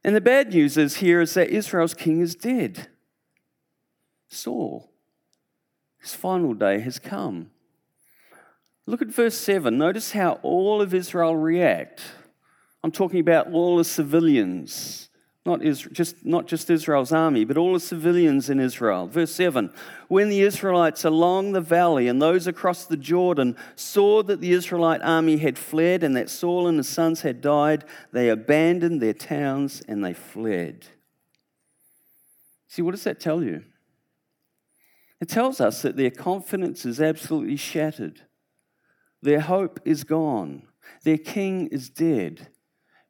And 0.05 0.15
the 0.15 0.21
bad 0.21 0.53
news 0.53 0.77
is 0.77 0.97
here 0.97 1.21
is 1.21 1.35
that 1.35 1.49
Israel's 1.49 1.95
king 1.95 2.21
is 2.21 2.35
dead. 2.35 2.89
Saul. 4.29 4.91
His 6.01 6.15
final 6.15 6.53
day 6.53 6.81
has 6.81 6.99
come. 6.99 7.51
Look 8.87 9.01
at 9.01 9.09
verse 9.09 9.37
7. 9.39 9.77
Notice 9.77 10.13
how 10.13 10.39
all 10.43 10.83
of 10.83 10.93
Israel 10.93 11.35
react. 11.35 12.03
I'm 12.83 12.93
talking 12.93 13.21
about 13.21 13.51
all 13.51 13.79
the 13.79 13.85
civilians 13.85 15.09
not, 15.47 15.63
Israel, 15.63 15.93
just, 15.93 16.25
not 16.25 16.47
just 16.47 16.71
Israel's 16.71 17.13
army, 17.13 17.45
but 17.45 17.59
all 17.59 17.75
the 17.75 17.81
civilians 17.81 18.49
in 18.49 18.59
Israel. 18.59 19.07
Verse 19.07 19.33
7 19.33 19.71
When 20.09 20.31
the 20.31 20.41
Israelites 20.41 21.05
along 21.05 21.53
the 21.53 21.61
valley 21.61 22.09
and 22.09 22.21
those 22.21 22.47
across 22.47 22.87
the 22.87 22.97
Jordan 22.97 23.57
saw 23.77 24.23
that 24.23 24.41
the 24.41 24.53
Israelite 24.53 25.03
army 25.03 25.37
had 25.37 25.59
fled 25.59 26.03
and 26.03 26.17
that 26.17 26.31
Saul 26.31 26.67
and 26.67 26.79
his 26.79 26.89
sons 26.89 27.21
had 27.21 27.43
died, 27.43 27.85
they 28.11 28.31
abandoned 28.31 29.03
their 29.03 29.13
towns 29.13 29.83
and 29.87 30.03
they 30.03 30.15
fled. 30.15 30.87
See, 32.69 32.81
what 32.81 32.93
does 32.93 33.05
that 33.05 33.21
tell 33.21 33.43
you? 33.43 33.65
It 35.21 35.29
tells 35.29 35.61
us 35.61 35.83
that 35.83 35.97
their 35.97 36.11
confidence 36.11 36.87
is 36.87 37.01
absolutely 37.01 37.57
shattered, 37.57 38.23
their 39.21 39.41
hope 39.41 39.79
is 39.85 40.05
gone, 40.05 40.69
their 41.03 41.19
king 41.19 41.67
is 41.67 41.91
dead 41.91 42.49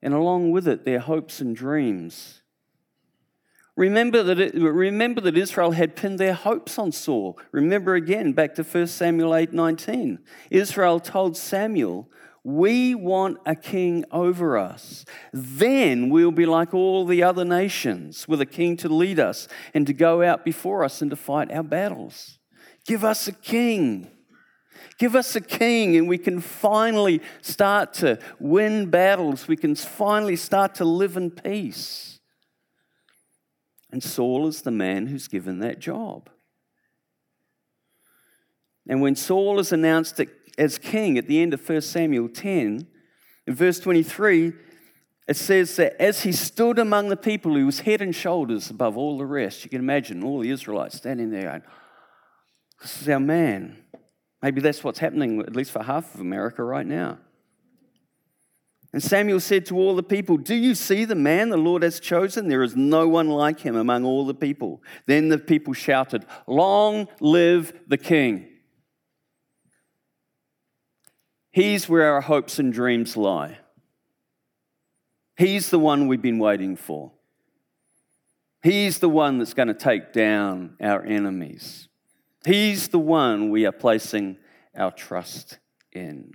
and 0.04 0.12
along 0.12 0.52
with 0.52 0.68
it, 0.68 0.84
their 0.84 1.00
hopes 1.00 1.40
and 1.40 1.56
dreams. 1.56 2.42
Remember 3.74 4.22
that, 4.22 4.38
it, 4.38 4.54
remember 4.54 5.20
that 5.22 5.36
Israel 5.36 5.72
had 5.72 5.96
pinned 5.96 6.20
their 6.20 6.34
hopes 6.34 6.78
on 6.78 6.92
Saul. 6.92 7.38
Remember 7.50 7.94
again, 7.94 8.32
back 8.32 8.54
to 8.54 8.62
1 8.62 8.86
Samuel 8.86 9.34
8 9.34 9.52
19. 9.52 10.20
Israel 10.50 11.00
told 11.00 11.36
Samuel, 11.36 12.08
We 12.44 12.94
want 12.94 13.38
a 13.46 13.56
king 13.56 14.04
over 14.12 14.58
us. 14.58 15.06
Then 15.32 16.10
we'll 16.10 16.30
be 16.30 16.46
like 16.46 16.74
all 16.74 17.06
the 17.06 17.22
other 17.22 17.44
nations, 17.44 18.28
with 18.28 18.40
a 18.40 18.46
king 18.46 18.76
to 18.76 18.88
lead 18.88 19.18
us 19.18 19.48
and 19.72 19.86
to 19.86 19.94
go 19.94 20.22
out 20.22 20.44
before 20.44 20.84
us 20.84 21.00
and 21.00 21.10
to 21.10 21.16
fight 21.16 21.50
our 21.50 21.64
battles. 21.64 22.38
Give 22.86 23.02
us 23.02 23.26
a 23.26 23.32
king. 23.32 24.08
Give 24.98 25.16
us 25.16 25.34
a 25.34 25.40
king, 25.40 25.96
and 25.96 26.08
we 26.08 26.18
can 26.18 26.40
finally 26.40 27.20
start 27.42 27.94
to 27.94 28.18
win 28.38 28.90
battles. 28.90 29.48
We 29.48 29.56
can 29.56 29.74
finally 29.74 30.36
start 30.36 30.76
to 30.76 30.84
live 30.84 31.16
in 31.16 31.30
peace. 31.30 32.20
And 33.90 34.02
Saul 34.02 34.46
is 34.46 34.62
the 34.62 34.70
man 34.70 35.06
who's 35.06 35.28
given 35.28 35.60
that 35.60 35.78
job. 35.78 36.30
And 38.88 39.00
when 39.00 39.16
Saul 39.16 39.58
is 39.58 39.72
announced 39.72 40.20
as 40.58 40.78
king 40.78 41.16
at 41.18 41.26
the 41.26 41.40
end 41.40 41.54
of 41.54 41.68
1 41.68 41.80
Samuel 41.80 42.28
10, 42.28 42.86
in 43.46 43.54
verse 43.54 43.80
23, 43.80 44.52
it 45.26 45.36
says 45.36 45.76
that 45.76 46.00
as 46.00 46.22
he 46.22 46.32
stood 46.32 46.78
among 46.78 47.08
the 47.08 47.16
people, 47.16 47.54
he 47.56 47.62
was 47.62 47.80
head 47.80 48.02
and 48.02 48.14
shoulders 48.14 48.68
above 48.70 48.96
all 48.96 49.16
the 49.16 49.26
rest. 49.26 49.64
You 49.64 49.70
can 49.70 49.80
imagine 49.80 50.22
all 50.22 50.40
the 50.40 50.50
Israelites 50.50 50.96
standing 50.96 51.30
there 51.30 51.42
going, 51.42 51.62
This 52.82 53.02
is 53.02 53.08
our 53.08 53.20
man. 53.20 53.83
Maybe 54.44 54.60
that's 54.60 54.84
what's 54.84 54.98
happening, 54.98 55.40
at 55.40 55.56
least 55.56 55.70
for 55.70 55.82
half 55.82 56.14
of 56.14 56.20
America 56.20 56.62
right 56.62 56.84
now. 56.84 57.16
And 58.92 59.02
Samuel 59.02 59.40
said 59.40 59.64
to 59.66 59.78
all 59.78 59.96
the 59.96 60.02
people, 60.02 60.36
Do 60.36 60.54
you 60.54 60.74
see 60.74 61.06
the 61.06 61.14
man 61.14 61.48
the 61.48 61.56
Lord 61.56 61.82
has 61.82 61.98
chosen? 61.98 62.48
There 62.48 62.62
is 62.62 62.76
no 62.76 63.08
one 63.08 63.30
like 63.30 63.60
him 63.60 63.74
among 63.74 64.04
all 64.04 64.26
the 64.26 64.34
people. 64.34 64.82
Then 65.06 65.30
the 65.30 65.38
people 65.38 65.72
shouted, 65.72 66.26
Long 66.46 67.08
live 67.20 67.72
the 67.88 67.96
king. 67.96 68.46
He's 71.50 71.88
where 71.88 72.12
our 72.12 72.20
hopes 72.20 72.58
and 72.58 72.70
dreams 72.70 73.16
lie. 73.16 73.60
He's 75.38 75.70
the 75.70 75.78
one 75.78 76.06
we've 76.06 76.20
been 76.20 76.38
waiting 76.38 76.76
for. 76.76 77.12
He's 78.62 78.98
the 78.98 79.08
one 79.08 79.38
that's 79.38 79.54
going 79.54 79.68
to 79.68 79.74
take 79.74 80.12
down 80.12 80.76
our 80.82 81.02
enemies. 81.02 81.88
He's 82.46 82.88
the 82.88 82.98
one 82.98 83.50
we 83.50 83.64
are 83.64 83.72
placing 83.72 84.36
our 84.76 84.90
trust 84.90 85.58
in. 85.92 86.34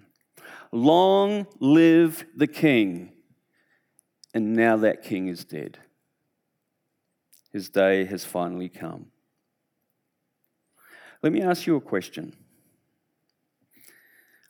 Long 0.71 1.45
live 1.59 2.25
the 2.35 2.47
king. 2.47 3.13
And 4.33 4.53
now 4.53 4.77
that 4.77 5.03
king 5.03 5.27
is 5.27 5.45
dead. 5.45 5.79
His 7.51 7.69
day 7.69 8.05
has 8.05 8.25
finally 8.25 8.69
come. 8.69 9.07
Let 11.21 11.33
me 11.33 11.41
ask 11.41 11.67
you 11.67 11.75
a 11.75 11.81
question. 11.81 12.33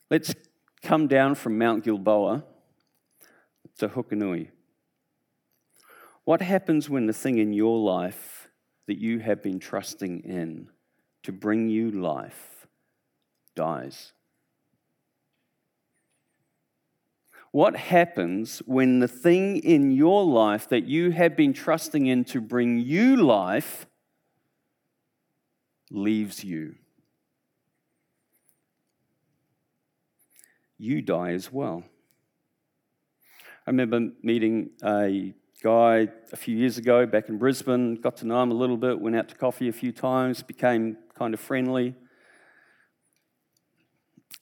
Let's 0.10 0.34
come 0.82 1.08
down 1.08 1.36
from 1.36 1.58
Mount 1.58 1.84
Gilboa 1.84 2.43
to 3.78 3.89
Hukanui. 3.89 4.50
What 6.26 6.41
happens 6.41 6.89
when 6.89 7.08
the 7.08 7.13
thing 7.13 7.38
in 7.38 7.54
your 7.54 7.78
life 7.80 8.50
that 8.88 8.98
you 8.98 9.19
have 9.19 9.41
been 9.41 9.60
trusting 9.60 10.22
in 10.22 10.69
to 11.23 11.32
bring 11.32 11.69
you 11.69 11.91
life 11.91 12.67
dies. 13.55 14.13
What 17.51 17.75
happens 17.75 18.60
when 18.65 18.99
the 18.99 19.08
thing 19.08 19.58
in 19.58 19.91
your 19.91 20.23
life 20.23 20.69
that 20.69 20.86
you 20.86 21.12
have 21.12 21.36
been 21.36 21.51
trusting 21.51 22.05
in 22.05 22.23
to 22.25 22.39
bring 22.39 22.79
you 22.79 23.17
life 23.17 23.88
leaves 25.89 26.43
you? 26.43 26.75
You 30.77 31.01
die 31.01 31.32
as 31.32 31.51
well. 31.51 31.84
I 33.67 33.71
remember 33.71 34.12
meeting 34.23 34.69
a 34.84 35.34
guy 35.62 36.08
a 36.32 36.38
few 36.38 36.55
years 36.55 36.77
ago 36.77 37.05
back 37.05 37.29
in 37.29 37.38
Brisbane, 37.38 37.95
got 37.95 38.15
to 38.17 38.27
know 38.27 38.41
him 38.41 38.51
a 38.51 38.55
little 38.55 38.77
bit, 38.77 39.01
went 39.01 39.15
out 39.15 39.27
to 39.29 39.36
coffee 39.36 39.67
a 39.67 39.73
few 39.73 39.91
times, 39.91 40.41
became 40.43 40.97
kind 41.19 41.34
of 41.34 41.39
friendly. 41.39 41.93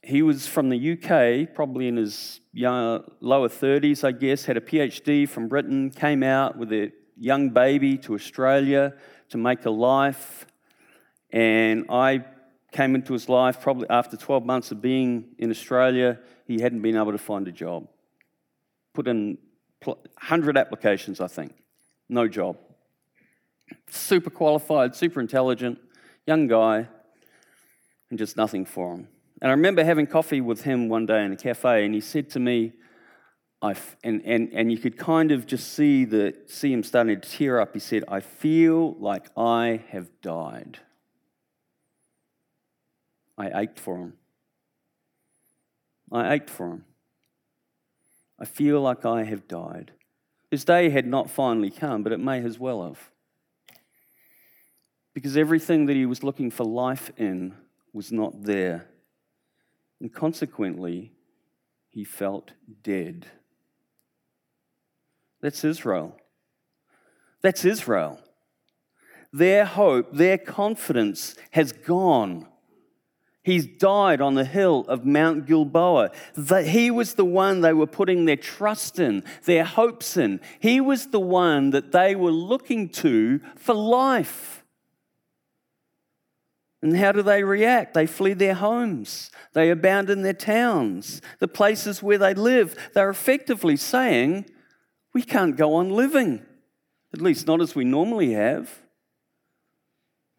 He 0.04 0.22
was 0.22 0.46
from 0.46 0.70
the 0.70 0.80
UK, 0.94 1.54
probably 1.56 1.88
in 1.88 1.98
his 1.98 2.40
young, 2.54 3.04
lower 3.20 3.50
30s, 3.50 4.04
I 4.04 4.12
guess, 4.12 4.46
had 4.46 4.58
a 4.58 4.62
PhD 4.62 5.28
from 5.28 5.48
Britain, 5.48 5.90
came 5.90 6.22
out 6.22 6.56
with 6.56 6.72
a 6.72 6.92
young 7.20 7.50
baby 7.50 7.98
to 7.98 8.14
Australia 8.14 8.94
to 9.30 9.38
make 9.40 9.66
a 9.66 9.72
life. 9.72 10.46
And 11.32 11.88
I 11.90 12.24
came 12.72 12.94
into 12.94 13.14
his 13.14 13.28
life 13.28 13.60
probably 13.60 13.90
after 13.90 14.16
12 14.16 14.46
months 14.46 14.72
of 14.72 14.82
being 14.82 15.26
in 15.40 15.50
Australia. 15.50 16.20
He 16.46 16.62
hadn't 16.62 16.84
been 16.84 16.96
able 16.96 17.12
to 17.12 17.18
find 17.18 17.48
a 17.48 17.52
job. 17.52 17.88
Put 18.94 19.08
in 19.08 19.40
100 19.84 20.58
applications, 20.58 21.20
I 21.20 21.28
think. 21.28 21.56
No 22.08 22.28
job. 22.28 22.58
Super 23.90 24.30
qualified, 24.30 24.96
super 24.96 25.20
intelligent, 25.20 25.80
young 26.28 26.48
guy, 26.48 26.88
and 28.10 28.20
just 28.20 28.38
nothing 28.38 28.66
for 28.66 28.94
him. 28.94 29.08
And 29.42 29.50
I 29.50 29.54
remember 29.54 29.84
having 29.84 30.08
coffee 30.08 30.42
with 30.42 30.64
him 30.64 30.90
one 30.90 31.06
day 31.06 31.24
in 31.24 31.32
a 31.32 31.38
cafe, 31.38 31.86
and 31.86 31.94
he 31.96 32.02
said 32.02 32.30
to 32.32 32.40
me, 32.40 32.74
I 33.62 33.72
f- 33.72 33.96
and, 34.04 34.22
and, 34.24 34.50
and 34.54 34.72
you 34.72 34.78
could 34.78 34.98
kind 34.98 35.32
of 35.32 35.48
just 35.48 35.74
see, 35.74 36.06
the, 36.06 36.36
see 36.46 36.72
him 36.72 36.84
starting 36.84 37.20
to 37.20 37.28
tear 37.30 37.60
up. 37.60 37.74
He 37.74 37.80
said, 37.80 38.04
I 38.08 38.20
feel 38.20 38.94
like 39.00 39.30
I 39.36 39.82
have 39.90 40.10
died. 40.22 40.80
I 43.38 43.62
ached 43.62 43.80
for 43.80 43.98
him. 43.98 44.14
I 46.12 46.34
ached 46.34 46.50
for 46.50 46.68
him. 46.68 46.86
I 48.40 48.46
feel 48.46 48.82
like 48.82 49.06
I 49.06 49.24
have 49.24 49.48
died. 49.48 49.92
His 50.52 50.64
day 50.64 50.90
had 50.90 51.08
not 51.08 51.30
finally 51.30 51.72
come, 51.72 52.04
but 52.04 52.12
it 52.12 52.20
may 52.20 52.44
as 52.44 52.60
well 52.60 52.84
have. 52.84 53.12
Because 55.18 55.36
everything 55.36 55.88
that 55.88 55.96
he 55.96 56.06
was 56.06 56.22
looking 56.22 56.52
for 56.52 56.64
life 56.64 57.12
in 57.18 57.56
was 57.92 58.12
not 58.12 58.44
there. 58.44 58.86
And 60.00 60.14
consequently, 60.14 61.12
he 61.90 62.04
felt 62.04 62.52
dead. 62.84 63.26
That's 65.42 65.64
Israel. 65.64 66.16
That's 67.42 67.66
Israel. 67.66 68.22
Their 69.34 69.66
hope, 69.66 70.14
their 70.14 70.38
confidence 70.38 71.34
has 71.50 71.72
gone. 71.72 72.46
He's 73.42 73.66
died 73.66 74.22
on 74.22 74.36
the 74.36 74.46
hill 74.46 74.86
of 74.88 75.04
Mount 75.04 75.48
Gilboa. 75.48 76.12
That 76.36 76.68
he 76.68 76.92
was 76.92 77.16
the 77.16 77.26
one 77.26 77.62
they 77.62 77.74
were 77.74 77.88
putting 77.88 78.26
their 78.26 78.36
trust 78.36 79.00
in, 79.00 79.24
their 79.46 79.64
hopes 79.64 80.16
in. 80.16 80.42
He 80.60 80.80
was 80.80 81.08
the 81.08 81.20
one 81.20 81.72
that 81.72 81.92
they 81.92 82.14
were 82.14 82.30
looking 82.30 82.90
to 82.90 83.40
for 83.56 83.74
life. 83.74 84.64
And 86.82 86.96
how 86.96 87.12
do 87.12 87.22
they 87.22 87.44
react? 87.44 87.94
They 87.94 88.06
flee 88.06 88.34
their 88.34 88.54
homes. 88.54 89.32
They 89.54 89.72
abandon 89.72 90.22
their 90.22 90.34
towns, 90.34 91.22
the 91.40 91.48
places 91.48 92.04
where 92.04 92.20
they 92.20 92.34
live. 92.34 92.76
They're 92.94 93.10
effectively 93.10 93.78
saying, 93.78 94.46
We 95.14 95.24
can't 95.24 95.58
go 95.58 95.76
on 95.76 95.90
living, 95.90 96.46
at 97.14 97.22
least 97.22 97.48
not 97.48 97.62
as 97.62 97.74
we 97.74 97.84
normally 97.84 98.34
have. 98.34 98.82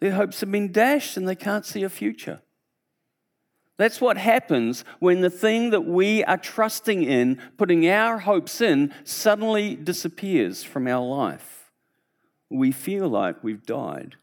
Their 0.01 0.13
hopes 0.13 0.41
have 0.41 0.53
been 0.53 0.71
dashed 0.71 1.17
and 1.17 1.27
they 1.27 1.35
can't 1.35 1.67
see 1.67 1.83
a 1.83 1.89
future. 1.89 2.41
That's 3.79 4.01
what 4.01 4.17
happens 4.17 4.85
when 4.99 5.21
the 5.21 5.31
thing 5.31 5.71
that 5.71 5.85
we 5.85 6.25
are 6.25 6.37
trusting 6.37 7.05
in, 7.05 7.41
putting 7.57 7.89
our 7.89 8.19
hopes 8.19 8.61
in, 8.61 8.93
suddenly 9.05 9.77
disappears 9.77 10.65
from 10.65 10.87
our 10.89 11.05
life. 11.05 11.71
We 12.51 12.73
feel 12.73 13.09
like 13.09 13.43
we've 13.43 13.65
died. 13.65 14.17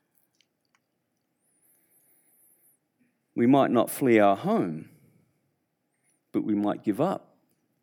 We 3.36 3.46
might 3.48 3.72
not 3.72 3.90
flee 3.90 4.20
our 4.20 4.36
home, 4.36 4.90
but 6.32 6.44
we 6.44 6.56
might 6.56 6.84
give 6.84 7.02
up. 7.02 7.36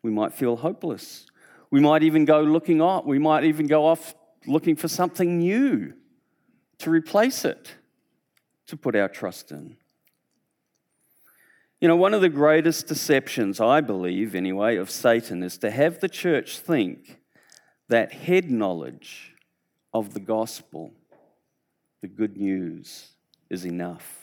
We 0.03 0.11
might 0.11 0.33
feel 0.33 0.57
hopeless. 0.57 1.27
We 1.71 1.81
might 1.81 2.03
even 2.03 2.25
go 2.25 2.41
looking 2.43 2.81
off. 2.81 3.05
We 3.05 3.19
might 3.19 3.45
even 3.45 3.67
go 3.67 3.87
off 3.87 4.15
looking 4.47 4.77
for 4.77 4.88
something 4.88 5.38
new 5.38 5.95
to 6.79 6.91
replace 6.91 7.45
it, 7.45 7.77
to 8.67 8.77
put 8.77 8.97
our 8.97 9.09
trust 9.09 9.53
in. 9.53 9.77
You 11.81 11.88
know, 11.88 11.97
one 11.97 12.15
of 12.15 12.21
the 12.21 12.29
greatest 12.29 12.87
deceptions, 12.87 13.61
I 13.61 13.81
believe 13.81 14.35
anyway, 14.35 14.77
of 14.77 14.91
Satan 14.91 15.43
is 15.43 15.59
to 15.59 15.71
have 15.71 16.01
the 16.01 16.09
church 16.09 16.59
think 16.59 17.19
that 17.88 18.12
head 18.12 18.51
knowledge 18.51 19.35
of 19.93 20.15
the 20.15 20.21
gospel, 20.21 20.93
the 22.01 22.09
good 22.09 22.37
news, 22.37 23.11
is 23.51 23.67
enough. 23.67 24.22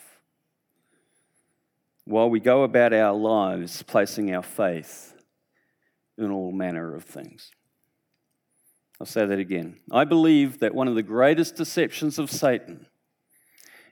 While 2.10 2.28
we 2.28 2.40
go 2.40 2.64
about 2.64 2.92
our 2.92 3.16
lives 3.16 3.84
placing 3.84 4.34
our 4.34 4.42
faith 4.42 5.14
in 6.18 6.32
all 6.32 6.50
manner 6.50 6.96
of 6.96 7.04
things. 7.04 7.52
I'll 9.00 9.06
say 9.06 9.24
that 9.24 9.38
again. 9.38 9.78
I 9.92 10.04
believe 10.04 10.58
that 10.58 10.74
one 10.74 10.88
of 10.88 10.96
the 10.96 11.04
greatest 11.04 11.54
deceptions 11.54 12.18
of 12.18 12.28
Satan 12.28 12.86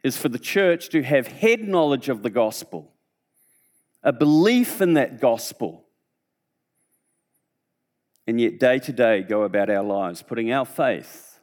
is 0.02 0.16
for 0.16 0.28
the 0.28 0.38
church 0.38 0.88
to 0.88 1.04
have 1.04 1.28
head 1.28 1.60
knowledge 1.60 2.08
of 2.08 2.24
the 2.24 2.30
gospel 2.30 2.92
a 4.02 4.12
belief 4.12 4.80
in 4.80 4.94
that 4.94 5.20
gospel, 5.20 5.84
and 8.26 8.40
yet 8.40 8.58
day 8.58 8.80
to 8.80 8.92
day 8.92 9.22
go 9.22 9.44
about 9.44 9.70
our 9.70 9.84
lives 9.84 10.22
putting 10.22 10.52
our 10.52 10.64
faith 10.64 11.38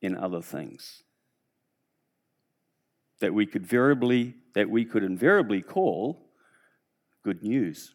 in 0.00 0.16
other 0.16 0.42
things 0.42 1.02
that 3.18 3.34
we 3.34 3.46
could 3.46 3.66
variably 3.66 4.34
that 4.54 4.70
we 4.70 4.84
could 4.84 5.02
invariably 5.02 5.62
call 5.62 6.26
good 7.22 7.42
news. 7.42 7.94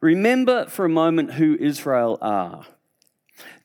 Remember 0.00 0.66
for 0.66 0.84
a 0.84 0.90
moment 0.90 1.32
who 1.34 1.56
Israel 1.58 2.18
are. 2.20 2.66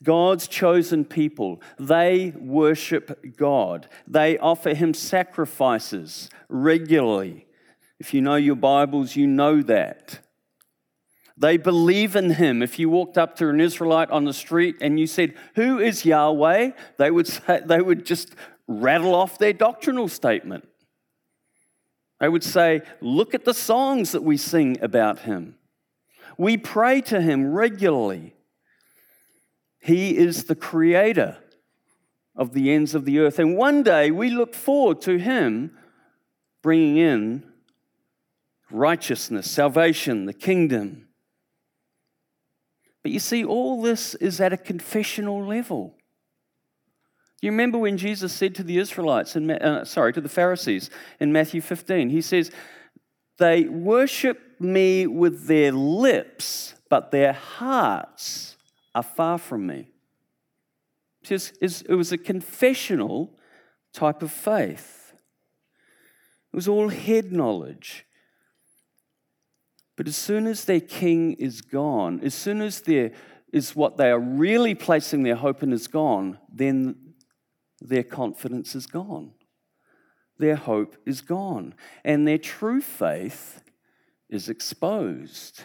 God's 0.04 0.48
chosen 0.48 1.06
people, 1.06 1.62
they 1.80 2.34
worship 2.38 3.38
God. 3.38 3.88
They 4.08 4.38
offer 4.38 4.74
Him 4.74 4.94
sacrifices 4.94 6.30
regularly. 6.50 7.46
If 8.00 8.14
you 8.14 8.22
know 8.22 8.36
your 8.36 8.56
Bibles, 8.56 9.16
you 9.16 9.28
know 9.28 9.62
that. 9.62 10.20
They 11.38 11.58
believe 11.58 12.16
in 12.16 12.32
Him. 12.32 12.62
If 12.62 12.80
you 12.80 12.90
walked 12.90 13.18
up 13.18 13.36
to 13.38 13.50
an 13.50 13.62
Israelite 13.62 14.12
on 14.12 14.26
the 14.26 14.34
street 14.34 14.78
and 14.82 15.00
you 15.00 15.08
said, 15.08 15.36
Who 15.56 15.80
is 15.80 16.06
Yahweh? 16.06 16.72
they 16.98 17.12
would, 17.12 17.28
say, 17.28 17.62
they 17.66 17.82
would 17.82 18.06
just 18.06 18.36
rattle 18.80 19.16
off 19.16 19.38
their 19.38 19.54
doctrinal 19.54 20.08
statement. 20.08 20.68
They 22.20 22.30
would 22.30 22.44
say, 22.44 22.82
Look 23.02 23.34
at 23.34 23.46
the 23.46 23.54
songs 23.54 24.12
that 24.12 24.24
we 24.24 24.38
sing 24.38 24.78
about 24.82 25.20
Him. 25.20 25.56
We 26.38 26.58
pray 26.58 27.02
to 27.02 27.20
Him 27.20 27.52
regularly. 27.52 28.36
He 29.80 30.16
is 30.16 30.46
the 30.46 30.56
creator 30.56 31.38
of 32.36 32.54
the 32.54 32.72
ends 32.72 32.96
of 32.96 33.06
the 33.06 33.20
earth. 33.20 33.40
And 33.40 33.58
one 33.58 33.84
day 33.84 34.12
we 34.12 34.30
look 34.30 34.54
forward 34.54 35.02
to 35.02 35.18
Him 35.18 35.72
bringing 36.62 36.98
in 36.98 37.44
righteousness, 38.70 39.50
salvation, 39.50 40.26
the 40.26 40.34
kingdom. 40.34 41.08
But 43.04 43.12
you 43.12 43.20
see, 43.20 43.44
all 43.44 43.82
this 43.82 44.16
is 44.16 44.40
at 44.40 44.54
a 44.54 44.58
confessional 44.58 45.46
level. 45.46 45.96
You 47.42 47.50
remember 47.50 47.80
when 47.80 47.98
Jesus 47.98 48.32
said 48.32 48.54
to 48.56 48.64
the 48.64 48.78
Israelites, 48.78 49.36
in, 49.36 49.50
uh, 49.50 49.84
sorry, 49.84 50.14
to 50.14 50.22
the 50.22 50.30
Pharisees 50.30 50.92
in 51.20 51.34
Matthew 51.34 51.60
15, 51.60 52.10
He 52.10 52.22
says, 52.22 52.52
They 53.40 53.64
worship 53.64 54.60
me 54.60 55.08
with 55.08 55.48
their 55.48 55.72
lips, 55.72 56.76
but 56.88 57.10
their 57.10 57.34
hearts 57.34 58.58
are 58.94 59.04
far 59.04 59.40
from 59.40 59.66
me. 59.66 59.90
It 61.28 61.90
was 61.90 62.12
a 62.12 62.18
confessional 62.18 63.34
type 63.94 64.22
of 64.22 64.32
faith. 64.32 65.14
It 66.54 66.56
was 66.56 66.68
all 66.68 66.90
head 66.90 67.32
knowledge. 67.32 68.06
But 69.96 70.08
as 70.08 70.16
soon 70.16 70.48
as 70.48 70.66
their 70.66 70.80
king 70.80 71.34
is 71.34 71.62
gone, 71.62 72.22
as 72.24 72.34
soon 72.34 72.62
as 72.62 72.82
their 72.82 73.12
is 73.54 73.76
what 73.76 73.98
they 73.98 74.10
are 74.10 74.20
really 74.20 74.74
placing 74.74 75.24
their 75.24 75.36
hope 75.36 75.62
in 75.62 75.74
is 75.74 75.88
gone, 75.88 76.40
then 76.52 76.96
their 77.82 78.04
confidence 78.04 78.76
is 78.76 78.86
gone. 78.86 79.32
Their 80.38 80.56
hope 80.56 80.96
is 81.06 81.22
gone. 81.22 81.74
And 82.06 82.28
their 82.28 82.38
true 82.38 82.82
faith 82.82 83.62
is 84.30 84.48
exposed. 84.48 85.64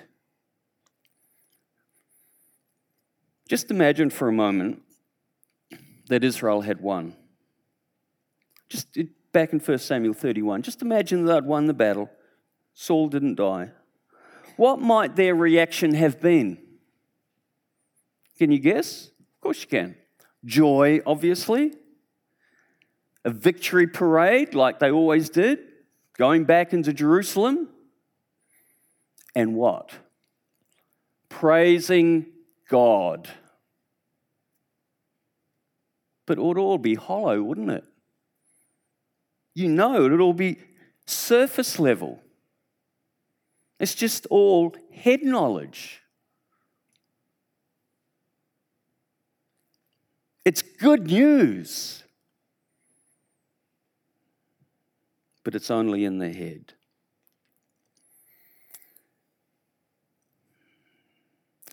Just 3.49 3.71
imagine 3.71 4.11
for 4.11 4.29
a 4.29 4.33
moment 4.33 4.83
that 6.09 6.25
Israel 6.25 6.63
had 6.63 6.81
won. 6.81 7.15
Just 8.69 8.99
back 9.33 9.53
in 9.53 9.61
1 9.61 9.79
Samuel 9.79 10.15
31, 10.15 10.63
just 10.63 10.83
imagine 10.83 11.25
that 11.25 11.43
they'd 11.43 11.49
won 11.49 11.67
the 11.67 11.75
battle. 11.75 12.11
Saul 12.75 13.09
didn't 13.09 13.37
die. 13.37 13.71
What 14.57 14.81
might 14.81 15.17
their 15.17 15.35
reaction 15.35 15.95
have 15.95 16.21
been? 16.21 16.59
Can 18.39 18.51
you 18.51 18.59
guess? 18.59 19.09
Of 19.09 19.41
course 19.41 19.61
you 19.61 19.69
can. 19.69 19.97
Joy, 20.45 21.01
obviously. 21.07 21.73
A 23.27 23.31
victory 23.31 23.89
parade, 23.89 24.55
like 24.55 24.79
they 24.79 24.91
always 24.91 25.29
did, 25.29 25.59
going 26.17 26.45
back 26.45 26.73
into 26.73 26.93
Jerusalem. 26.93 27.69
And 29.35 29.57
what? 29.57 29.91
Praising 31.29 32.27
God. 32.71 33.29
But 36.25 36.39
it 36.39 36.41
would 36.41 36.57
all 36.57 36.79
be 36.79 36.95
hollow, 36.95 37.43
wouldn't 37.43 37.71
it? 37.71 37.85
You 39.55 39.69
know, 39.71 40.07
it'd 40.07 40.21
all 40.21 40.33
be 40.33 40.59
surface 41.05 41.81
level. 41.81 42.21
It's 43.81 43.97
just 43.97 44.27
all 44.27 44.75
head 44.95 45.25
knowledge. 45.25 46.01
It's 50.45 50.63
good 50.63 51.09
news. 51.09 52.05
But 55.47 55.55
it's 55.55 55.71
only 55.71 56.05
in 56.05 56.19
the 56.19 56.33
head. 56.33 56.75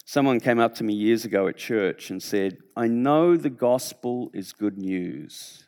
Someone 0.05 0.39
came 0.39 0.59
up 0.59 0.75
to 0.75 0.83
me 0.83 0.93
years 0.93 1.25
ago 1.25 1.47
at 1.47 1.57
church 1.57 2.12
and 2.12 2.21
said, 2.21 2.59
I 2.77 2.86
know 2.88 3.36
the 3.36 3.49
gospel 3.49 4.29
is 4.31 4.53
good 4.53 4.77
news, 4.77 5.63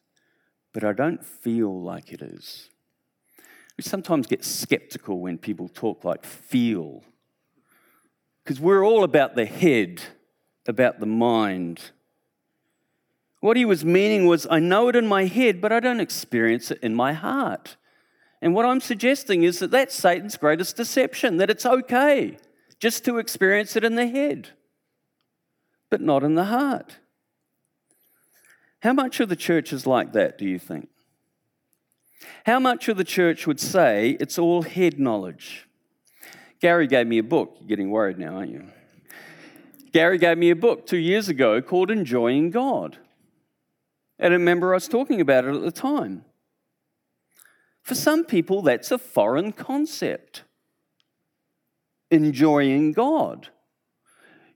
but 0.71 0.83
I 0.83 0.93
don't 0.93 1.25
feel 1.25 1.81
like 1.81 2.13
it 2.13 2.21
is. 2.21 2.69
We 3.75 3.83
sometimes 3.83 4.27
get 4.27 4.45
skeptical 4.45 5.19
when 5.19 5.39
people 5.39 5.67
talk 5.67 6.03
like 6.03 6.25
feel, 6.25 7.01
because 8.43 8.59
we're 8.59 8.85
all 8.85 9.03
about 9.03 9.33
the 9.33 9.47
head, 9.47 10.03
about 10.67 10.99
the 10.99 11.07
mind. 11.07 11.89
What 13.39 13.57
he 13.57 13.65
was 13.65 13.83
meaning 13.83 14.27
was, 14.27 14.45
I 14.51 14.59
know 14.59 14.89
it 14.89 14.95
in 14.95 15.07
my 15.07 15.25
head, 15.25 15.59
but 15.59 15.71
I 15.71 15.79
don't 15.79 15.99
experience 15.99 16.69
it 16.69 16.77
in 16.83 16.93
my 16.93 17.13
heart. 17.13 17.77
And 18.41 18.53
what 18.53 18.65
I'm 18.65 18.81
suggesting 18.81 19.43
is 19.43 19.59
that 19.59 19.71
that's 19.71 19.95
Satan's 19.95 20.37
greatest 20.37 20.75
deception, 20.75 21.37
that 21.37 21.49
it's 21.49 21.65
okay 21.65 22.37
just 22.79 23.05
to 23.05 23.17
experience 23.17 23.75
it 23.75 23.83
in 23.83 23.95
the 23.95 24.07
head, 24.07 24.49
but 25.89 26.01
not 26.01 26.23
in 26.23 26.35
the 26.35 26.45
heart. 26.45 26.97
How 28.81 28.93
much 28.93 29.19
of 29.19 29.29
the 29.29 29.35
church 29.35 29.73
is 29.73 29.87
like 29.87 30.13
that, 30.13 30.37
do 30.37 30.45
you 30.45 30.59
think? 30.59 30.89
How 32.45 32.59
much 32.59 32.87
of 32.87 32.97
the 32.97 33.03
church 33.03 33.47
would 33.47 33.59
say 33.59 34.17
it's 34.19 34.37
all 34.37 34.61
head 34.61 34.99
knowledge? 34.99 35.67
Gary 36.61 36.87
gave 36.87 37.07
me 37.07 37.17
a 37.17 37.23
book. 37.23 37.55
You're 37.59 37.67
getting 37.67 37.89
worried 37.89 38.19
now, 38.19 38.35
aren't 38.35 38.51
you? 38.51 38.65
Gary 39.91 40.17
gave 40.17 40.37
me 40.37 40.49
a 40.49 40.55
book 40.55 40.85
two 40.85 40.97
years 40.97 41.29
ago 41.29 41.61
called 41.61 41.89
Enjoying 41.89 42.51
God. 42.51 42.97
And 44.19 44.33
I 44.33 44.37
remember 44.37 44.73
I 44.73 44.77
was 44.77 44.87
talking 44.87 45.21
about 45.21 45.45
it 45.45 45.55
at 45.55 45.61
the 45.61 45.71
time. 45.71 46.25
For 47.85 47.93
some 47.93 48.25
people, 48.25 48.63
that's 48.63 48.91
a 48.91 48.97
foreign 48.97 49.51
concept 49.51 50.41
enjoying 52.09 52.93
God. 52.93 53.49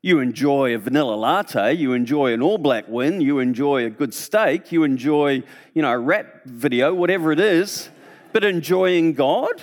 You 0.01 0.19
enjoy 0.19 0.73
a 0.73 0.79
vanilla 0.79 1.13
latte, 1.13 1.73
you 1.73 1.93
enjoy 1.93 2.33
an 2.33 2.41
all 2.41 2.57
black 2.57 2.87
win, 2.87 3.21
you 3.21 3.37
enjoy 3.37 3.85
a 3.85 3.89
good 3.91 4.15
steak, 4.15 4.71
you 4.71 4.83
enjoy, 4.83 5.43
you 5.75 5.81
know, 5.83 5.91
a 5.91 5.99
rap 5.99 6.43
video, 6.45 6.91
whatever 6.95 7.31
it 7.31 7.39
is, 7.39 7.89
but 8.33 8.43
enjoying 8.43 9.13
God? 9.13 9.61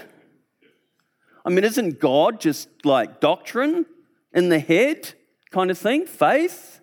I 1.44 1.50
mean, 1.50 1.64
isn't 1.64 1.98
God 1.98 2.40
just 2.40 2.68
like 2.84 3.18
doctrine 3.18 3.84
in 4.32 4.48
the 4.48 4.60
head 4.60 5.12
kind 5.50 5.72
of 5.72 5.78
thing? 5.78 6.06
Faith? 6.06 6.80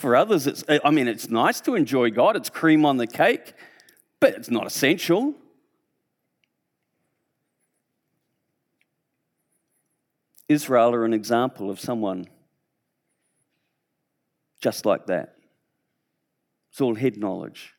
For 0.00 0.16
others, 0.16 0.46
it's, 0.46 0.64
I 0.66 0.90
mean, 0.90 1.08
it's 1.08 1.28
nice 1.28 1.60
to 1.60 1.74
enjoy 1.74 2.08
God, 2.08 2.34
it's 2.34 2.48
cream 2.48 2.86
on 2.86 2.96
the 2.96 3.06
cake, 3.06 3.52
but 4.18 4.32
it's 4.32 4.48
not 4.48 4.66
essential. 4.66 5.34
Israel 10.48 10.94
are 10.94 11.04
an 11.04 11.12
example 11.12 11.68
of 11.68 11.78
someone 11.78 12.28
just 14.62 14.86
like 14.86 15.04
that. 15.08 15.36
It's 16.70 16.80
all 16.80 16.94
head 16.94 17.18
knowledge, 17.18 17.74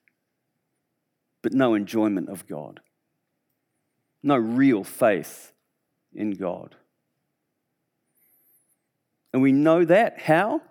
but 1.41 1.53
no 1.53 1.73
enjoyment 1.73 2.29
of 2.29 2.45
God, 2.45 2.81
no 4.21 4.37
real 4.37 4.83
faith 4.83 5.53
in 6.13 6.35
God. 6.35 6.75
And 9.33 9.41
we 9.41 9.51
know 9.51 9.83
that. 9.85 10.21
How? 10.21 10.61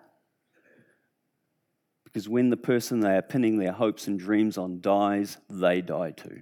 Because 2.11 2.27
when 2.27 2.49
the 2.49 2.57
person 2.57 2.99
they 2.99 3.15
are 3.15 3.21
pinning 3.21 3.57
their 3.57 3.71
hopes 3.71 4.07
and 4.07 4.19
dreams 4.19 4.57
on 4.57 4.81
dies, 4.81 5.37
they 5.49 5.81
die 5.81 6.11
too. 6.11 6.41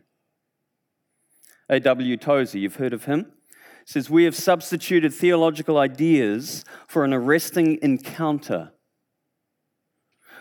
A.W. 1.70 2.18
Tozer, 2.18 2.58
you've 2.58 2.78
heard 2.78 2.94
of 2.94 3.06
him? 3.06 3.32
says, 3.86 4.10
We 4.10 4.24
have 4.26 4.36
substituted 4.36 5.14
theological 5.14 5.78
ideas 5.78 6.64
for 6.88 7.04
an 7.04 7.14
arresting 7.14 7.80
encounter. 7.82 8.72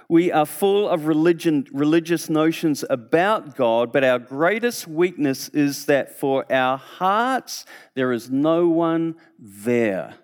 We 0.08 0.32
are 0.32 0.46
full 0.46 0.88
of 0.88 1.06
religion, 1.06 1.66
religious 1.72 2.30
notions 2.30 2.84
about 2.88 3.56
God, 3.56 3.92
but 3.92 4.04
our 4.04 4.18
greatest 4.18 4.88
weakness 4.88 5.48
is 5.50 5.84
that 5.86 6.18
for 6.18 6.50
our 6.52 6.78
hearts, 6.78 7.66
there 7.94 8.12
is 8.12 8.30
no 8.30 8.68
one 8.68 9.16
there. 9.38 10.14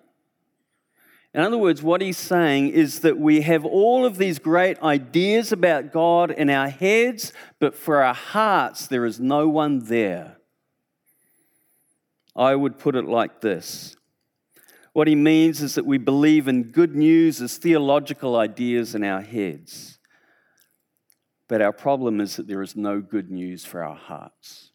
In 1.35 1.41
other 1.41 1.57
words, 1.57 1.83
what 1.83 1.99
he's 1.99 2.17
saying 2.17 2.69
is 2.69 3.01
that 3.01 3.17
we 3.17 3.41
have 3.41 3.65
all 3.65 4.05
of 4.05 4.17
these 4.17 4.39
great 4.39 4.81
ideas 4.81 5.51
about 5.51 5.91
God 5.91 6.31
in 6.31 6.49
our 6.49 6.69
heads, 6.69 7.33
but 7.59 7.75
for 7.75 8.01
our 8.01 8.13
hearts, 8.13 8.87
there 8.87 9.05
is 9.05 9.19
no 9.19 9.49
one 9.49 9.79
there. 9.79 10.37
I 12.37 12.55
would 12.55 12.79
put 12.79 12.95
it 12.95 13.03
like 13.03 13.41
this 13.41 13.97
What 14.93 15.09
he 15.09 15.15
means 15.15 15.61
is 15.61 15.75
that 15.75 15.85
we 15.85 15.97
believe 15.97 16.47
in 16.47 16.71
good 16.71 16.95
news 16.95 17.41
as 17.41 17.57
theological 17.57 18.37
ideas 18.37 18.95
in 18.95 19.03
our 19.03 19.21
heads. 19.21 19.99
But 21.49 21.61
our 21.61 21.73
problem 21.73 22.21
is 22.21 22.37
that 22.37 22.47
there 22.47 22.61
is 22.61 22.77
no 22.77 23.01
good 23.01 23.29
news 23.29 23.65
for 23.65 23.83
our 23.83 23.97
hearts. 23.97 24.71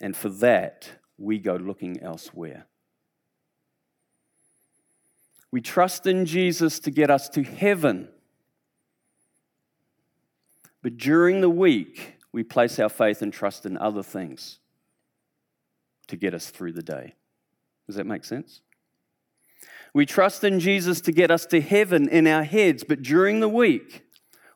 And 0.00 0.16
for 0.16 0.30
that, 0.30 0.88
we 1.18 1.38
go 1.38 1.56
looking 1.56 2.00
elsewhere. 2.00 2.66
We 5.56 5.62
trust 5.62 6.06
in 6.06 6.26
Jesus 6.26 6.78
to 6.80 6.90
get 6.90 7.10
us 7.10 7.30
to 7.30 7.42
heaven. 7.42 8.08
But 10.82 10.98
during 10.98 11.40
the 11.40 11.48
week, 11.48 12.18
we 12.30 12.42
place 12.42 12.78
our 12.78 12.90
faith 12.90 13.22
and 13.22 13.32
trust 13.32 13.64
in 13.64 13.78
other 13.78 14.02
things 14.02 14.58
to 16.08 16.16
get 16.18 16.34
us 16.34 16.50
through 16.50 16.72
the 16.72 16.82
day. 16.82 17.14
Does 17.86 17.96
that 17.96 18.04
make 18.04 18.26
sense? 18.26 18.60
We 19.94 20.04
trust 20.04 20.44
in 20.44 20.60
Jesus 20.60 21.00
to 21.00 21.10
get 21.10 21.30
us 21.30 21.46
to 21.46 21.62
heaven 21.62 22.06
in 22.06 22.26
our 22.26 22.44
heads, 22.44 22.84
but 22.86 23.00
during 23.00 23.40
the 23.40 23.48
week, 23.48 24.04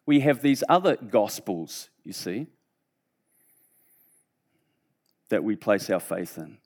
we 0.04 0.20
have 0.20 0.42
these 0.42 0.62
other 0.68 0.96
gospels, 0.96 1.88
you 2.04 2.12
see, 2.12 2.46
that 5.30 5.42
we 5.42 5.56
place 5.56 5.88
our 5.88 5.98
faith 5.98 6.36
in 6.36 6.58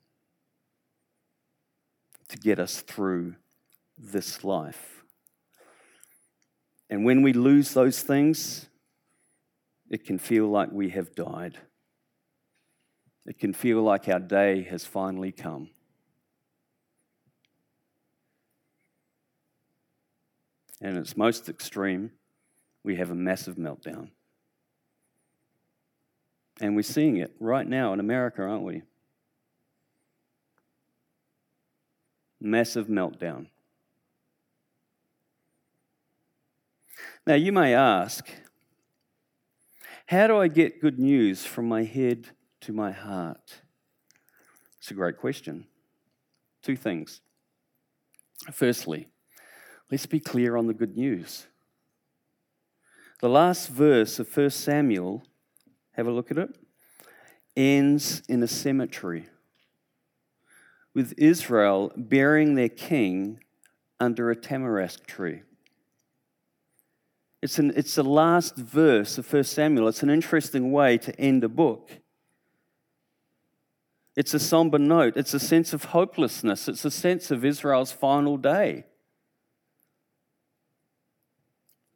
to 2.27 2.37
get 2.37 2.59
us 2.59 2.81
through 2.81 3.35
this 3.97 4.43
life. 4.43 5.03
And 6.89 7.05
when 7.05 7.21
we 7.21 7.33
lose 7.33 7.73
those 7.73 8.01
things, 8.01 8.67
it 9.89 10.05
can 10.05 10.17
feel 10.17 10.47
like 10.47 10.71
we 10.71 10.89
have 10.89 11.15
died. 11.15 11.57
It 13.25 13.39
can 13.39 13.53
feel 13.53 13.81
like 13.81 14.07
our 14.07 14.19
day 14.19 14.63
has 14.63 14.85
finally 14.85 15.31
come. 15.31 15.69
And 20.81 20.97
its 20.97 21.17
most 21.17 21.49
extreme, 21.49 22.11
we 22.83 22.97
have 22.97 23.09
a 23.09 23.15
massive 23.15 23.55
meltdown. 23.55 24.09
And 26.61 26.75
we're 26.75 26.83
seeing 26.83 27.17
it 27.17 27.35
right 27.39 27.67
now 27.67 27.93
in 27.93 27.99
America, 27.99 28.43
aren't 28.43 28.63
we? 28.63 28.83
Massive 32.39 32.87
meltdown. 32.87 33.47
Now, 37.27 37.33
you 37.33 37.51
may 37.51 37.73
ask, 37.73 38.29
How 40.05 40.27
do 40.27 40.37
I 40.37 40.47
get 40.47 40.79
good 40.79 40.99
news 40.99 41.43
from 41.43 41.67
my 41.67 41.83
head 41.83 42.29
to 42.61 42.71
my 42.71 42.91
heart? 42.91 43.61
It's 44.77 44.91
a 44.91 44.93
great 44.93 45.17
question. 45.17 45.65
Two 46.61 46.75
things. 46.75 47.21
Firstly, 48.51 49.07
let's 49.89 50.05
be 50.05 50.19
clear 50.19 50.55
on 50.55 50.67
the 50.67 50.73
good 50.75 50.95
news. 50.95 51.47
The 53.21 53.29
last 53.29 53.69
verse 53.69 54.19
of 54.19 54.37
1 54.37 54.51
Samuel, 54.51 55.23
have 55.93 56.05
a 56.05 56.11
look 56.11 56.29
at 56.29 56.37
it, 56.37 56.55
ends 57.57 58.21
in 58.29 58.43
a 58.43 58.47
cemetery 58.47 59.29
with 60.93 61.15
Israel 61.17 61.91
burying 61.95 62.53
their 62.53 62.69
king 62.69 63.39
under 63.99 64.29
a 64.29 64.35
tamarisk 64.35 65.07
tree. 65.07 65.41
It's, 67.41 67.59
an, 67.59 67.73
it's 67.75 67.95
the 67.95 68.03
last 68.03 68.55
verse 68.55 69.17
of 69.17 69.31
1 69.31 69.43
Samuel. 69.43 69.87
It's 69.87 70.03
an 70.03 70.09
interesting 70.09 70.71
way 70.71 70.97
to 70.99 71.19
end 71.19 71.43
a 71.43 71.49
book. 71.49 71.91
It's 74.15 74.33
a 74.33 74.39
somber 74.39 74.79
note. 74.79 75.17
It's 75.17 75.33
a 75.33 75.39
sense 75.39 75.73
of 75.73 75.85
hopelessness. 75.85 76.67
It's 76.67 76.85
a 76.85 76.91
sense 76.91 77.31
of 77.31 77.43
Israel's 77.43 77.91
final 77.91 78.37
day. 78.37 78.85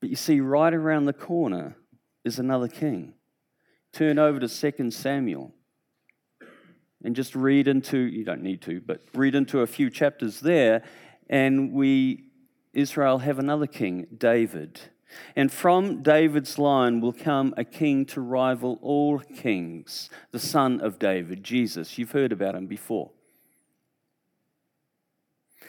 But 0.01 0.09
you 0.09 0.15
see, 0.15 0.39
right 0.39 0.73
around 0.73 1.05
the 1.05 1.13
corner 1.13 1.75
is 2.23 2.39
another 2.39 2.67
king. 2.67 3.13
Turn 3.93 4.19
over 4.19 4.39
to 4.39 4.47
2 4.47 4.91
Samuel 4.91 5.53
and 7.03 7.15
just 7.15 7.35
read 7.35 7.67
into, 7.67 7.97
you 7.97 8.25
don't 8.25 8.43
need 8.43 8.61
to, 8.63 8.81
but 8.81 9.01
read 9.13 9.35
into 9.35 9.61
a 9.61 9.67
few 9.67 9.89
chapters 9.89 10.41
there, 10.41 10.83
and 11.29 11.71
we, 11.71 12.25
Israel, 12.73 13.19
have 13.19 13.39
another 13.39 13.67
king, 13.67 14.05
David. 14.17 14.79
And 15.35 15.51
from 15.51 16.01
David's 16.01 16.57
line 16.57 17.01
will 17.01 17.13
come 17.13 17.53
a 17.57 17.63
king 17.63 18.05
to 18.07 18.21
rival 18.21 18.79
all 18.81 19.19
kings, 19.19 20.09
the 20.31 20.39
son 20.39 20.79
of 20.81 20.99
David, 20.99 21.43
Jesus. 21.43 21.97
You've 21.97 22.11
heard 22.11 22.31
about 22.31 22.55
him 22.55 22.67
before. 22.67 23.11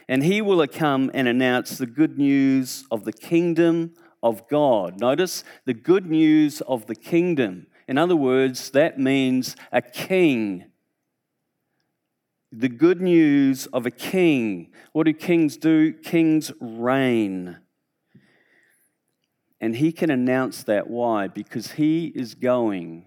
And 0.08 0.24
he 0.24 0.42
will 0.42 0.66
come 0.66 1.10
and 1.14 1.28
announce 1.28 1.78
the 1.78 1.86
good 1.86 2.18
news 2.18 2.84
of 2.90 3.04
the 3.04 3.12
kingdom 3.12 3.94
of 4.22 4.48
God. 4.48 5.00
Notice 5.00 5.44
the 5.64 5.74
good 5.74 6.06
news 6.06 6.60
of 6.62 6.86
the 6.86 6.96
kingdom. 6.96 7.66
In 7.86 7.96
other 7.96 8.16
words, 8.16 8.70
that 8.70 8.98
means 8.98 9.56
a 9.72 9.82
king. 9.82 10.64
The 12.52 12.68
good 12.68 13.00
news 13.00 13.66
of 13.66 13.86
a 13.86 13.90
king. 13.90 14.72
What 14.92 15.04
do 15.04 15.12
kings 15.12 15.56
do? 15.56 15.92
Kings 15.92 16.50
reign. 16.60 17.58
And 19.60 19.76
he 19.76 19.92
can 19.92 20.10
announce 20.10 20.62
that. 20.64 20.88
Why? 20.88 21.28
Because 21.28 21.72
he 21.72 22.06
is 22.06 22.34
going 22.34 23.06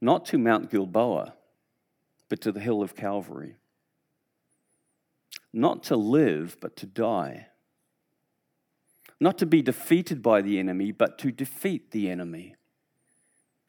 not 0.00 0.26
to 0.26 0.38
Mount 0.38 0.70
Gilboa, 0.70 1.34
but 2.28 2.40
to 2.42 2.52
the 2.52 2.60
hill 2.60 2.82
of 2.82 2.94
Calvary. 2.94 3.56
Not 5.52 5.82
to 5.84 5.96
live, 5.96 6.58
but 6.60 6.76
to 6.76 6.86
die. 6.86 7.46
Not 9.20 9.38
to 9.38 9.46
be 9.46 9.62
defeated 9.62 10.22
by 10.22 10.42
the 10.42 10.58
enemy, 10.58 10.92
but 10.92 11.18
to 11.20 11.30
defeat 11.30 11.90
the 11.90 12.10
enemy. 12.10 12.56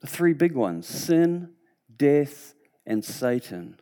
The 0.02 0.08
three 0.08 0.34
big 0.34 0.54
ones 0.54 0.88
sin, 0.88 1.52
death, 1.96 2.54
and 2.86 3.06
Satan. 3.06 3.80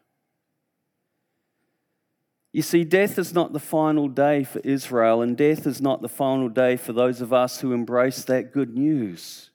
You 2.54 2.62
see, 2.62 2.84
death 2.84 3.18
is 3.18 3.34
not 3.34 3.52
the 3.52 3.60
final 3.60 4.08
day 4.08 4.44
for 4.44 4.60
Israel, 4.60 5.24
and 5.24 5.36
death 5.36 5.66
is 5.66 5.82
not 5.82 6.04
the 6.04 6.08
final 6.08 6.50
day 6.50 6.78
for 6.78 6.94
those 6.94 7.20
of 7.20 7.34
us 7.34 7.60
who 7.60 7.74
embrace 7.74 8.24
that 8.26 8.54
good 8.54 8.78
news. 8.78 9.50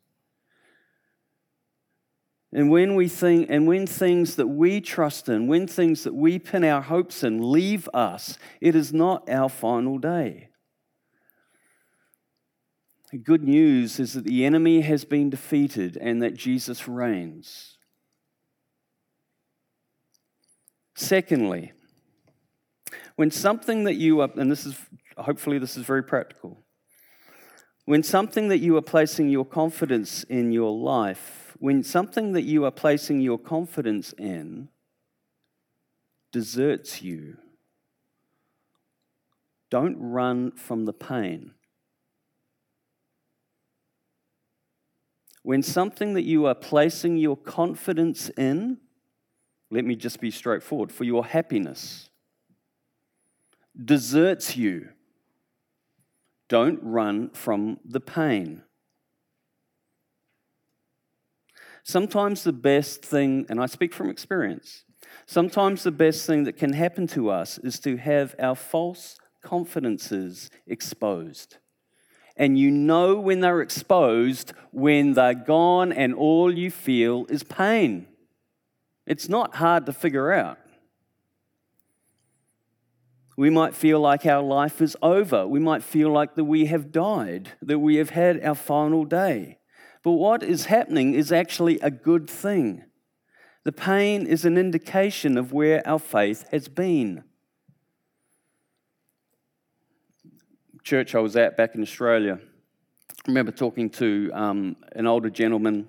And 2.53 2.71
when 2.71 2.97
we 2.97 3.09
think, 3.09 3.47
and 3.51 3.69
when 3.69 3.87
things 3.87 4.35
that 4.35 4.49
we 4.49 4.81
trust 4.81 5.29
in, 5.29 5.47
when 5.47 5.69
things 5.69 6.03
that 6.03 6.15
we 6.15 6.41
pin 6.41 6.65
our 6.65 6.81
hopes 6.81 7.23
in 7.23 7.53
leave 7.53 7.89
us, 7.95 8.37
it 8.61 8.75
is 8.75 8.93
not 8.93 9.31
our 9.31 9.49
final 9.49 9.99
day. 9.99 10.49
The 13.13 13.19
good 13.19 13.45
news 13.45 14.01
is 14.01 14.15
that 14.15 14.25
the 14.25 14.45
enemy 14.45 14.81
has 14.81 15.05
been 15.05 15.31
defeated 15.31 15.97
and 15.97 16.21
that 16.23 16.35
Jesus 16.35 16.89
reigns. 16.89 17.79
Secondly, 20.97 21.73
when 23.19 23.33
something 23.33 23.83
that 23.83 23.97
you 23.97 24.21
are, 24.21 24.31
and 24.37 24.49
this 24.49 24.65
is 24.65 24.77
hopefully 25.17 25.59
this 25.59 25.77
is 25.77 25.85
very 25.85 26.05
practical, 26.05 26.57
when 27.85 28.01
something 28.01 28.47
that 28.47 28.59
you 28.59 28.77
are 28.77 28.81
placing 28.81 29.29
your 29.29 29.45
confidence 29.45 30.23
in 30.23 30.53
your 30.53 30.71
life, 30.71 31.57
when 31.59 31.83
something 31.83 32.31
that 32.35 32.43
you 32.43 32.65
are 32.65 32.71
placing 32.71 33.21
your 33.21 33.37
confidence 33.37 34.13
in 34.13 34.69
deserts 36.31 37.03
you, 37.03 37.37
don't 39.69 39.97
run 39.99 40.53
from 40.53 40.85
the 40.85 40.93
pain. 40.93 41.51
When 45.43 45.65
something 45.65 46.15
that 46.15 46.23
you 46.23 46.47
are 46.47 46.55
placing 46.55 47.17
your 47.17 47.37
confidence 47.37 48.29
in, 48.37 48.79
let 49.73 49.85
me 49.85 49.97
just 49.97 50.21
be 50.21 50.31
straightforward, 50.31 50.93
for 50.93 51.03
your 51.03 51.27
happiness, 51.27 52.11
deserts 53.83 54.57
you, 54.57 54.89
don't 56.49 56.81
run 56.83 57.31
from 57.31 57.79
the 57.85 58.01
pain. 58.01 58.63
Sometimes 61.85 62.45
the 62.45 62.53
best 62.53 63.03
thing, 63.03 63.47
and 63.49 63.61
I 63.61 63.67
speak 63.67 63.95
from 63.95 64.11
experience, 64.11 64.85
sometimes 65.27 65.83
the 65.83 65.91
best 65.91 66.27
thing 66.27 66.45
that 66.45 66.57
can 66.57 66.73
happen 66.73 67.07
to 67.09 67.31
us 67.31 67.59
is 67.59 67.81
to 67.81 67.97
have 67.97 68.35
our 68.39 68.55
false 68.55 69.19
confidences 69.43 70.51
exposed. 70.67 71.57
And 72.37 72.59
you 72.59 72.71
know 72.71 73.19
when 73.19 73.41
they're 73.41 73.63
exposed 73.63 74.53
when 74.71 75.15
they're 75.15 75.35
gone 75.35 75.93
and 75.93 76.15
all 76.15 76.57
you 76.57 76.71
feel 76.71 77.27
is 77.29 77.43
pain. 77.43 78.07
It's 79.07 79.29
not 79.29 79.57
hard 79.57 79.87
to 79.87 79.93
figure 79.93 80.33
out. 80.33 80.59
We 83.39 83.51
might 83.51 83.77
feel 83.77 84.01
like 84.01 84.27
our 84.27 84.43
life 84.43 84.83
is 84.83 84.97
over. 85.01 85.47
We 85.47 85.61
might 85.61 85.85
feel 85.85 86.11
like 86.11 86.35
that 86.35 86.43
we 86.43 86.67
have 86.67 86.91
died, 86.91 87.53
that 87.63 87.79
we 87.79 87.95
have 87.95 88.11
had 88.11 88.45
our 88.45 88.57
final 88.57 89.05
day. 89.05 89.59
But 90.03 90.15
what 90.15 90.43
is 90.43 90.65
happening 90.65 91.15
is 91.15 91.31
actually 91.31 91.79
a 91.79 91.89
good 91.89 92.29
thing. 92.29 92.83
The 93.63 93.71
pain 93.71 94.27
is 94.27 94.45
an 94.45 94.59
indication 94.59 95.39
of 95.39 95.53
where 95.53 95.87
our 95.87 96.01
faith 96.01 96.47
has 96.51 96.67
been. 96.67 97.23
Church 100.83 101.15
I 101.15 101.21
was 101.21 101.37
at 101.37 101.57
back 101.57 101.77
in 101.77 101.83
Australia, 101.83 102.41
I 102.43 103.29
remember 103.29 103.53
talking 103.53 103.89
to 103.91 104.33
um, 104.35 104.75
an 104.97 105.07
older 105.07 105.31
gentleman 105.31 105.87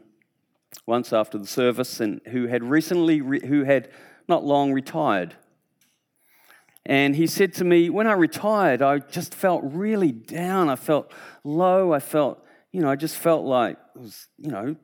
once 0.86 1.12
after 1.12 1.40
the 1.40 1.48
service, 1.48 2.00
and 2.00 2.22
who 2.28 2.46
had 2.46 2.64
recently, 2.64 3.22
re- 3.22 3.48
who 3.48 3.64
had 3.64 3.90
not 4.28 4.46
long 4.46 4.72
retired 4.72 5.36
and 6.86 7.16
he 7.16 7.28
said 7.28 7.54
to 7.56 7.64
me, 7.64 7.90
when 7.90 8.08
I 8.08 8.14
retired, 8.14 8.82
I 8.82 9.00
just 9.00 9.36
felt 9.36 9.62
really 9.64 10.12
down. 10.12 10.70
I 10.70 10.76
felt 10.76 11.12
low. 11.44 11.94
I 11.94 12.00
felt, 12.00 12.44
you 12.72 12.82
know, 12.82 12.90
I 12.90 12.96
just 12.96 13.16
felt 13.18 13.46
like, 13.46 13.78
it 13.96 14.02
was, 14.02 14.28
you 14.38 14.50
know, 14.50 14.76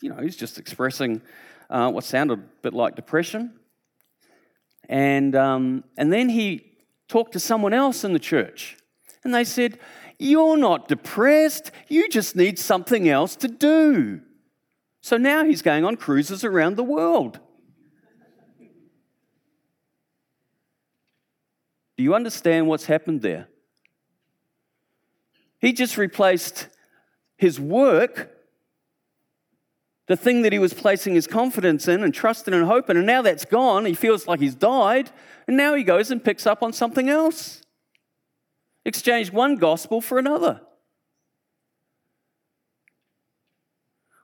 you 0.00 0.10
know, 0.10 0.22
he's 0.22 0.36
just 0.36 0.58
expressing 0.58 1.22
uh, 1.70 1.90
what 1.90 2.04
sounded 2.04 2.38
a 2.38 2.42
bit 2.62 2.74
like 2.74 2.94
depression. 2.94 3.52
And, 4.88 5.34
um, 5.34 5.84
and 5.96 6.12
then 6.12 6.28
he 6.28 6.72
talked 7.08 7.32
to 7.32 7.40
someone 7.40 7.72
else 7.72 8.04
in 8.04 8.12
the 8.12 8.18
church, 8.18 8.76
and 9.22 9.34
they 9.34 9.44
said, 9.44 9.78
You're 10.18 10.56
not 10.56 10.88
depressed, 10.88 11.70
you 11.88 12.08
just 12.08 12.36
need 12.36 12.58
something 12.58 13.08
else 13.08 13.36
to 13.36 13.48
do. 13.48 14.20
So 15.00 15.16
now 15.16 15.44
he's 15.44 15.62
going 15.62 15.84
on 15.84 15.96
cruises 15.96 16.44
around 16.44 16.76
the 16.76 16.84
world. 16.84 17.40
Do 21.96 22.02
you 22.02 22.14
understand 22.14 22.66
what's 22.66 22.86
happened 22.86 23.22
there? 23.22 23.48
He 25.60 25.72
just 25.72 25.96
replaced 25.96 26.68
his 27.36 27.58
work, 27.58 28.30
the 30.06 30.16
thing 30.16 30.42
that 30.42 30.52
he 30.52 30.58
was 30.58 30.74
placing 30.74 31.14
his 31.14 31.26
confidence 31.26 31.88
in 31.88 32.02
and 32.02 32.12
trusting 32.12 32.52
and 32.52 32.66
hoping, 32.66 32.96
and 32.96 33.06
now 33.06 33.22
that's 33.22 33.44
gone. 33.44 33.86
He 33.86 33.94
feels 33.94 34.26
like 34.26 34.40
he's 34.40 34.54
died, 34.54 35.10
and 35.46 35.56
now 35.56 35.74
he 35.74 35.82
goes 35.82 36.10
and 36.10 36.22
picks 36.22 36.46
up 36.46 36.62
on 36.62 36.72
something 36.72 37.08
else. 37.08 37.62
Exchange 38.84 39.32
one 39.32 39.56
gospel 39.56 40.00
for 40.00 40.18
another. 40.18 40.60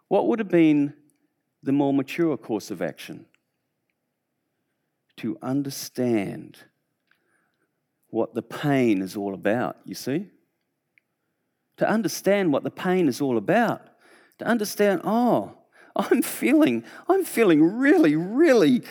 What 0.09 0.27
would 0.27 0.41
have 0.41 0.49
been 0.49 0.95
the 1.63 1.73
more 1.73 1.95
mature 1.95 2.37
course 2.37 2.71
of 2.71 2.83
action? 2.83 3.27
To 5.19 5.39
understand 5.41 6.59
what 8.11 8.35
the 8.35 8.43
pain 8.43 9.03
is 9.03 9.17
all 9.17 9.35
about, 9.35 9.77
you 9.85 9.95
see? 9.95 10.27
To 11.79 11.89
understand 11.89 12.53
what 12.53 12.63
the 12.63 12.71
pain 12.71 13.09
is 13.09 13.21
all 13.21 13.39
about, 13.39 13.83
to 14.39 14.45
understand, 14.45 15.03
oh, 15.05 15.55
I'm 15.97 16.23
feeling, 16.23 16.85
I'm 17.09 17.25
feeling 17.25 17.63
really, 17.63 18.17
really 18.17 18.83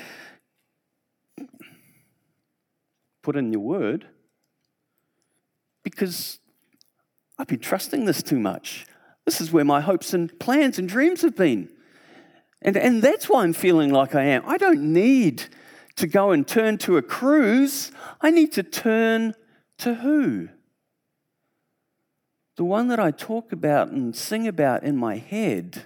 put 3.22 3.36
in 3.36 3.52
your 3.52 3.62
word 3.62 4.08
because 5.84 6.40
I've 7.38 7.48
been 7.48 7.60
trusting 7.60 8.06
this 8.06 8.24
too 8.24 8.40
much. 8.40 8.86
This 9.26 9.40
is 9.40 9.52
where 9.52 9.66
my 9.66 9.82
hopes 9.82 10.14
and 10.14 10.38
plans 10.40 10.80
and 10.80 10.90
dreams 10.90 11.22
have 11.22 11.36
been. 11.36 11.70
And, 12.62 12.76
and 12.76 13.02
that's 13.02 13.30
why 13.30 13.44
I'm 13.44 13.54
feeling 13.54 13.92
like 13.92 14.16
I 14.16 14.24
am. 14.24 14.44
I 14.46 14.58
don't 14.58 14.94
need 14.94 15.44
to 16.00 16.08
go 16.08 16.32
and 16.32 16.48
turn 16.48 16.78
to 16.80 16.98
a 16.98 17.02
cruise. 17.02 17.92
I 18.22 18.32
need 18.32 18.52
to 18.54 18.64
turn 18.64 19.36
to 19.80 19.96
who? 19.96 20.50
The 22.56 22.64
one 22.64 22.88
that 22.90 23.00
I 23.00 23.12
talk 23.12 23.52
about 23.52 23.90
and 23.90 24.16
sing 24.16 24.48
about 24.48 24.84
in 24.84 24.98
my 24.98 25.18
head 25.18 25.84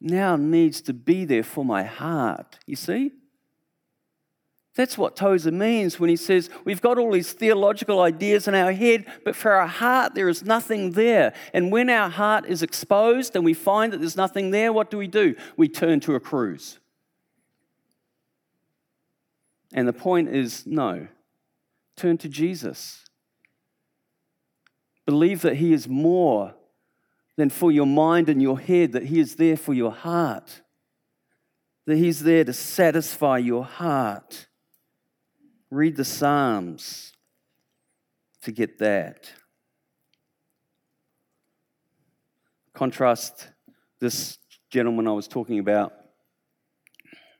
now 0.00 0.36
needs 0.36 0.80
to 0.82 0.92
be 0.92 1.24
there 1.24 1.44
for 1.44 1.64
my 1.64 1.84
heart. 1.84 2.58
You 2.66 2.76
see? 2.76 3.12
That's 4.74 4.96
what 4.96 5.16
Tozer 5.16 5.52
means 5.52 6.00
when 6.00 6.08
he 6.08 6.16
says 6.16 6.48
we've 6.64 6.80
got 6.80 6.96
all 6.96 7.12
these 7.12 7.32
theological 7.32 8.00
ideas 8.00 8.48
in 8.48 8.54
our 8.54 8.72
head, 8.72 9.04
but 9.24 9.36
for 9.36 9.52
our 9.52 9.66
heart 9.66 10.14
there 10.14 10.28
is 10.28 10.44
nothing 10.44 10.92
there. 10.92 11.34
And 11.52 11.70
when 11.70 11.90
our 11.90 12.08
heart 12.08 12.46
is 12.46 12.62
exposed 12.62 13.36
and 13.36 13.44
we 13.44 13.52
find 13.52 13.92
that 13.92 13.98
there's 13.98 14.16
nothing 14.16 14.50
there, 14.50 14.72
what 14.72 14.90
do 14.90 14.96
we 14.96 15.08
do? 15.08 15.34
We 15.56 15.68
turn 15.68 16.00
to 16.00 16.14
a 16.14 16.20
cruise. 16.20 16.78
And 19.72 19.88
the 19.88 19.92
point 19.92 20.28
is 20.28 20.66
no, 20.66 21.08
turn 21.96 22.18
to 22.18 22.28
Jesus. 22.28 23.04
Believe 25.06 25.42
that 25.42 25.56
He 25.56 25.72
is 25.72 25.88
more 25.88 26.54
than 27.36 27.48
for 27.48 27.72
your 27.72 27.86
mind 27.86 28.28
and 28.28 28.42
your 28.42 28.60
head, 28.60 28.92
that 28.92 29.06
He 29.06 29.18
is 29.18 29.36
there 29.36 29.56
for 29.56 29.72
your 29.72 29.90
heart, 29.90 30.62
that 31.86 31.96
He's 31.96 32.22
there 32.22 32.44
to 32.44 32.52
satisfy 32.52 33.38
your 33.38 33.64
heart. 33.64 34.46
Read 35.70 35.96
the 35.96 36.04
Psalms 36.04 37.12
to 38.42 38.52
get 38.52 38.78
that. 38.78 39.32
Contrast 42.74 43.48
this 44.00 44.38
gentleman 44.70 45.08
I 45.08 45.12
was 45.12 45.28
talking 45.28 45.58
about, 45.58 45.92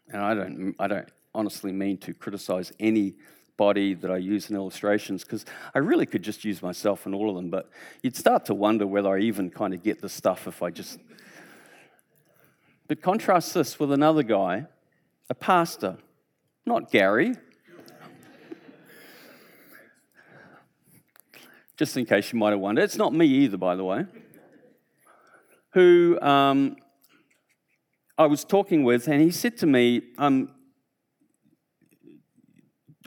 and 0.08 0.22
I 0.22 0.34
don't, 0.34 0.74
I 0.78 0.88
don't 0.88 1.08
honestly 1.34 1.72
mean 1.72 1.98
to 1.98 2.14
criticize 2.14 2.72
any 2.78 3.14
body 3.56 3.94
that 3.94 4.10
I 4.10 4.16
use 4.16 4.50
in 4.50 4.56
illustrations 4.56 5.24
because 5.24 5.44
I 5.74 5.78
really 5.78 6.06
could 6.06 6.22
just 6.22 6.44
use 6.44 6.62
myself 6.62 7.06
in 7.06 7.14
all 7.14 7.30
of 7.30 7.36
them, 7.36 7.50
but 7.50 7.70
you'd 8.02 8.16
start 8.16 8.46
to 8.46 8.54
wonder 8.54 8.86
whether 8.86 9.14
I 9.14 9.20
even 9.20 9.50
kind 9.50 9.74
of 9.74 9.82
get 9.82 10.00
the 10.00 10.08
stuff 10.08 10.46
if 10.46 10.62
I 10.62 10.70
just. 10.70 10.98
But 12.88 13.00
contrast 13.00 13.54
this 13.54 13.78
with 13.78 13.92
another 13.92 14.22
guy, 14.22 14.66
a 15.30 15.34
pastor, 15.34 15.96
not 16.66 16.90
Gary, 16.90 17.34
just 21.76 21.96
in 21.96 22.04
case 22.04 22.32
you 22.32 22.38
might 22.38 22.50
have 22.50 22.60
wondered. 22.60 22.84
It's 22.84 22.96
not 22.96 23.14
me 23.14 23.26
either, 23.26 23.56
by 23.56 23.76
the 23.76 23.84
way. 23.84 24.06
Who 25.72 26.20
um, 26.20 26.76
I 28.18 28.26
was 28.26 28.44
talking 28.44 28.84
with, 28.84 29.08
and 29.08 29.20
he 29.20 29.30
said 29.30 29.56
to 29.58 29.66
me, 29.66 30.02
I'm, 30.18 30.50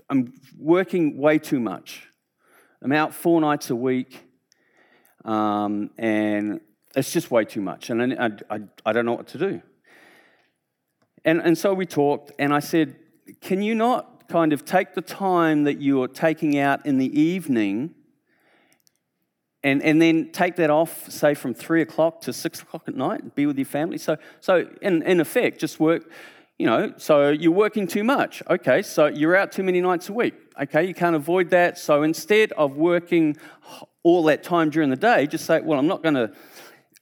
I'm 0.09 0.33
working 0.57 1.17
way 1.17 1.39
too 1.39 1.59
much. 1.59 2.07
I'm 2.81 2.91
out 2.91 3.13
four 3.13 3.41
nights 3.41 3.69
a 3.69 3.75
week, 3.75 4.23
um, 5.23 5.89
and 5.97 6.61
it's 6.95 7.11
just 7.11 7.31
way 7.31 7.45
too 7.45 7.61
much, 7.61 7.89
and 7.89 8.13
I, 8.13 8.29
I, 8.49 8.59
I 8.85 8.93
don't 8.93 9.05
know 9.05 9.13
what 9.13 9.27
to 9.29 9.37
do. 9.37 9.61
And, 11.23 11.41
and 11.41 11.57
so 11.57 11.73
we 11.73 11.85
talked, 11.85 12.31
and 12.37 12.53
I 12.53 12.59
said, 12.59 12.95
Can 13.41 13.61
you 13.61 13.73
not 13.73 14.27
kind 14.29 14.53
of 14.53 14.65
take 14.65 14.93
the 14.93 15.01
time 15.01 15.63
that 15.63 15.81
you're 15.81 16.07
taking 16.07 16.57
out 16.59 16.85
in 16.85 16.97
the 16.97 17.19
evening? 17.19 17.95
and, 19.65 19.81
and 19.81 19.99
then 19.99 20.29
take 20.31 20.57
that 20.57 20.69
off, 20.69 21.09
say 21.09 21.33
from 21.33 21.55
three 21.55 21.81
o'clock 21.81 22.21
to 22.21 22.31
six 22.31 22.61
o'clock 22.61 22.83
at 22.87 22.95
night, 22.95 23.23
and 23.23 23.33
be 23.33 23.47
with 23.47 23.57
your 23.57 23.65
family. 23.65 23.97
So, 23.97 24.15
so 24.39 24.69
in, 24.79 25.01
in 25.01 25.19
effect, 25.19 25.59
just 25.59 25.79
work, 25.79 26.07
you 26.57 26.65
know, 26.65 26.93
so 26.97 27.29
you're 27.29 27.51
working 27.51 27.85
too 27.85 28.03
much. 28.03 28.41
Okay, 28.49 28.81
so 28.81 29.07
you're 29.07 29.35
out 29.35 29.51
too 29.51 29.63
many 29.63 29.81
nights 29.81 30.07
a 30.07 30.13
week. 30.13 30.35
Okay, 30.61 30.85
you 30.85 30.93
can't 30.93 31.15
avoid 31.15 31.49
that. 31.49 31.77
So 31.77 32.03
instead 32.03 32.53
of 32.53 32.77
working 32.77 33.35
all 34.03 34.23
that 34.23 34.43
time 34.43 34.69
during 34.69 34.89
the 34.89 34.95
day, 34.95 35.27
just 35.27 35.45
say, 35.45 35.59
well, 35.59 35.77
I'm 35.77 35.87
not 35.87 36.01
going 36.01 36.15
to, 36.15 36.31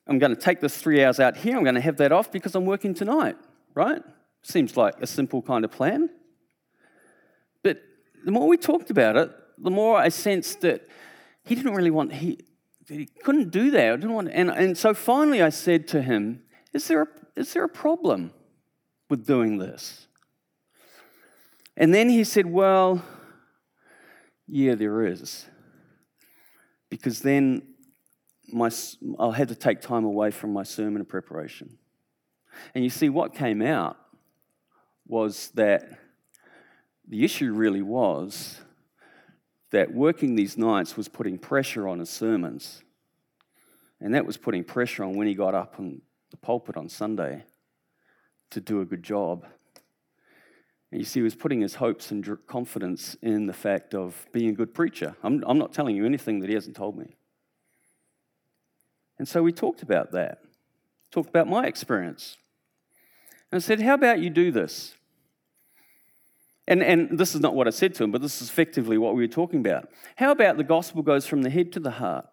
I'm 0.08 0.18
going 0.18 0.36
to 0.36 0.41
take 0.41 0.60
this 0.60 0.78
three 0.78 1.04
hours 1.04 1.20
out 1.20 1.38
here. 1.38 1.56
I'm 1.56 1.64
going 1.64 1.76
to 1.76 1.82
have 1.82 1.97
that 1.97 2.12
off 2.12 2.32
because 2.32 2.56
I'm 2.56 2.66
working 2.66 2.95
tonight, 2.95 3.36
right? 3.76 4.01
Seems 4.41 4.76
like 4.76 4.95
a 5.01 5.08
simple 5.08 5.41
kind 5.41 5.64
of 5.64 5.72
plan. 5.72 6.10
But 7.62 7.82
the 8.26 8.32
more 8.32 8.47
we 8.47 8.58
talked 8.58 8.89
about 8.89 9.16
it, 9.18 9.30
the 9.60 9.72
more 9.72 9.97
I 9.97 10.10
sensed 10.10 10.62
that 10.62 10.88
he 11.45 11.54
didn't 11.54 11.76
really 11.76 11.91
want, 11.91 12.12
he, 12.14 12.39
he 12.88 13.06
couldn't 13.24 13.51
do 13.51 13.70
that. 13.70 13.93
I 13.93 13.95
didn't 13.97 14.14
want, 14.14 14.30
and, 14.32 14.49
and 14.49 14.76
so 14.76 14.95
finally 14.95 15.43
I 15.43 15.49
said 15.49 15.88
to 15.89 16.01
him, 16.01 16.41
is 16.74 16.88
there, 16.88 17.04
a, 17.04 17.08
is 17.36 17.54
there 17.54 17.64
a 17.64 17.70
problem 17.70 18.34
with 19.14 19.28
doing 19.28 19.59
this? 19.59 20.07
And 21.78 21.93
then 21.93 22.09
he 22.09 22.24
said, 22.24 22.47
Well, 22.47 23.03
yeah, 24.47 24.74
there 24.74 25.05
is. 25.05 25.45
Because 26.89 27.20
then 27.20 27.61
my, 28.51 28.72
I'll 29.20 29.32
have 29.32 29.49
to 29.49 29.55
take 29.55 29.82
time 29.82 30.03
away 30.03 30.32
from 30.32 30.51
my 30.51 30.64
sermon 30.64 31.05
preparation. 31.05 31.78
And 32.74 32.84
you 32.84 32.89
see, 32.89 33.07
what 33.07 33.36
came 33.36 33.61
out 33.61 33.97
was 35.07 35.51
that 35.53 35.99
the 37.07 37.24
issue 37.24 37.53
really 37.53 37.84
was 37.84 38.61
that 39.70 39.93
working 39.93 40.34
these 40.36 40.57
nights 40.57 40.97
was 40.97 41.07
putting 41.07 41.38
pressure 41.38 41.88
on 41.88 41.99
his 41.99 42.09
sermons. 42.09 42.82
And 44.01 44.16
that 44.16 44.26
was 44.26 44.38
putting 44.38 44.64
pressure 44.64 45.03
on 45.03 45.14
when 45.14 45.28
he 45.28 45.36
got 45.36 45.53
up 45.53 45.76
on 45.78 46.01
the 46.32 46.38
pulpit 46.38 46.78
on 46.78 46.89
Sunday 46.89 47.43
to 48.54 48.62
do 48.62 48.82
a 48.82 48.86
good 48.86 49.04
job. 49.04 49.45
And 50.91 51.01
you 51.01 51.06
see, 51.06 51.20
he 51.20 51.24
was 51.24 51.36
putting 51.36 51.62
his 51.62 51.76
hopes 51.76 52.12
and 52.12 52.38
confidence 52.47 53.16
in 53.22 53.47
the 53.47 53.54
fact 53.54 53.95
of 53.95 54.28
being 54.32 54.49
a 54.49 54.54
good 54.54 54.74
preacher. 54.74 55.16
I'm, 55.24 55.43
I'm 55.47 55.58
not 55.58 55.74
telling 55.74 55.95
you 55.95 56.06
anything 56.06 56.39
that 56.39 56.49
he 56.49 56.56
hasn't 56.56 56.76
told 56.76 56.97
me. 56.97 57.16
And 59.18 59.28
so 59.28 59.41
we 59.41 59.51
talked 59.51 59.82
about 59.82 60.12
that, 60.12 60.39
talked 61.12 61.30
about 61.30 61.47
my 61.47 61.66
experience. 61.66 62.38
And 63.51 63.58
I 63.58 63.62
said, 63.62 63.82
How 63.82 63.93
about 63.93 64.20
you 64.20 64.30
do 64.30 64.51
this? 64.51 64.95
And, 66.68 66.82
and 66.82 67.20
this 67.20 67.36
is 67.36 67.41
not 67.41 67.56
what 67.56 67.68
I 67.68 67.72
said 67.72 67.93
to 67.95 68.04
him, 68.04 68.12
but 68.12 68.22
this 68.22 68.41
is 68.41 68.49
effectively 68.49 68.97
what 68.97 69.16
we 69.16 69.24
were 69.24 69.34
talking 69.34 69.60
about. 69.60 69.89
How 70.16 70.32
about 70.32 70.58
the 70.58 70.64
gospel 70.64 71.01
goes 71.01 71.26
from 71.26 71.41
the 71.41 71.49
head 71.49 71.74
to 71.74 71.80
the 71.80 71.91
heart? 71.91 72.28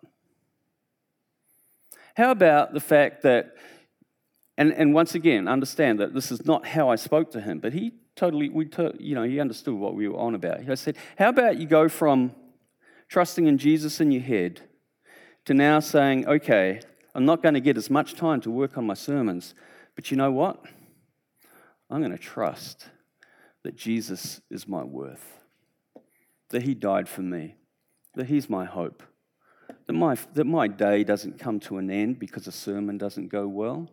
How 2.15 2.31
about 2.31 2.73
the 2.73 2.81
fact 2.81 3.23
that, 3.23 3.57
and, 4.61 4.75
and 4.75 4.93
once 4.93 5.15
again, 5.15 5.49
understand 5.49 6.01
that 6.01 6.13
this 6.13 6.31
is 6.31 6.45
not 6.45 6.67
how 6.67 6.91
I 6.91 6.97
spoke 6.97 7.31
to 7.31 7.41
him, 7.41 7.61
but 7.61 7.73
he 7.73 7.95
totally, 8.15 8.51
we 8.51 8.67
to, 8.67 8.93
you 8.99 9.15
know, 9.15 9.23
he 9.23 9.41
understood 9.41 9.73
what 9.73 9.95
we 9.95 10.07
were 10.07 10.19
on 10.19 10.35
about. 10.35 10.69
I 10.69 10.75
said, 10.75 10.99
How 11.17 11.31
about 11.31 11.57
you 11.57 11.67
go 11.67 11.89
from 11.89 12.33
trusting 13.09 13.47
in 13.47 13.57
Jesus 13.57 14.03
in 14.03 14.13
your 14.13 14.21
head 14.21 14.61
to 15.47 15.55
now 15.55 15.81
saying, 15.81 16.29
Okay, 16.29 16.83
I'm 17.15 17.25
not 17.25 17.43
going 17.43 17.55
to 17.55 17.61
get 17.61 17.79
as 17.79 17.89
much 17.89 18.13
time 18.13 18.43
to 18.43 18.51
work 18.51 18.77
on 18.77 18.87
my 18.87 18.93
sermons, 18.93 19.55
but 19.97 20.11
you 20.11 20.19
know 20.19 20.31
what? 20.31 20.63
I'm 21.89 22.01
going 22.01 22.13
to 22.13 22.19
trust 22.19 22.91
that 23.63 23.77
Jesus 23.77 24.43
is 24.51 24.69
my 24.69 24.85
worth, 24.85 25.41
that 26.51 26.65
He 26.65 26.75
died 26.75 27.09
for 27.09 27.23
me, 27.23 27.55
that 28.15 28.27
He's 28.27 28.51
my 28.51 28.67
hope, 28.67 29.03
that 29.87 29.95
my, 29.95 30.19
that 30.35 30.45
my 30.45 30.69
day 30.69 31.03
doesn't 31.03 31.39
come 31.39 31.61
to 31.61 31.79
an 31.79 31.91
end 31.91 32.19
because 32.19 32.47
a 32.47 32.53
sermon 32.53 32.99
doesn't 32.99 33.29
go 33.29 33.49
well, 33.49 33.89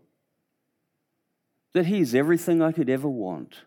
that 1.77 1.85
He 1.85 1.99
is 1.99 2.13
everything 2.13 2.61
I 2.61 2.71
could 2.71 2.89
ever 2.89 3.07
want. 3.09 3.61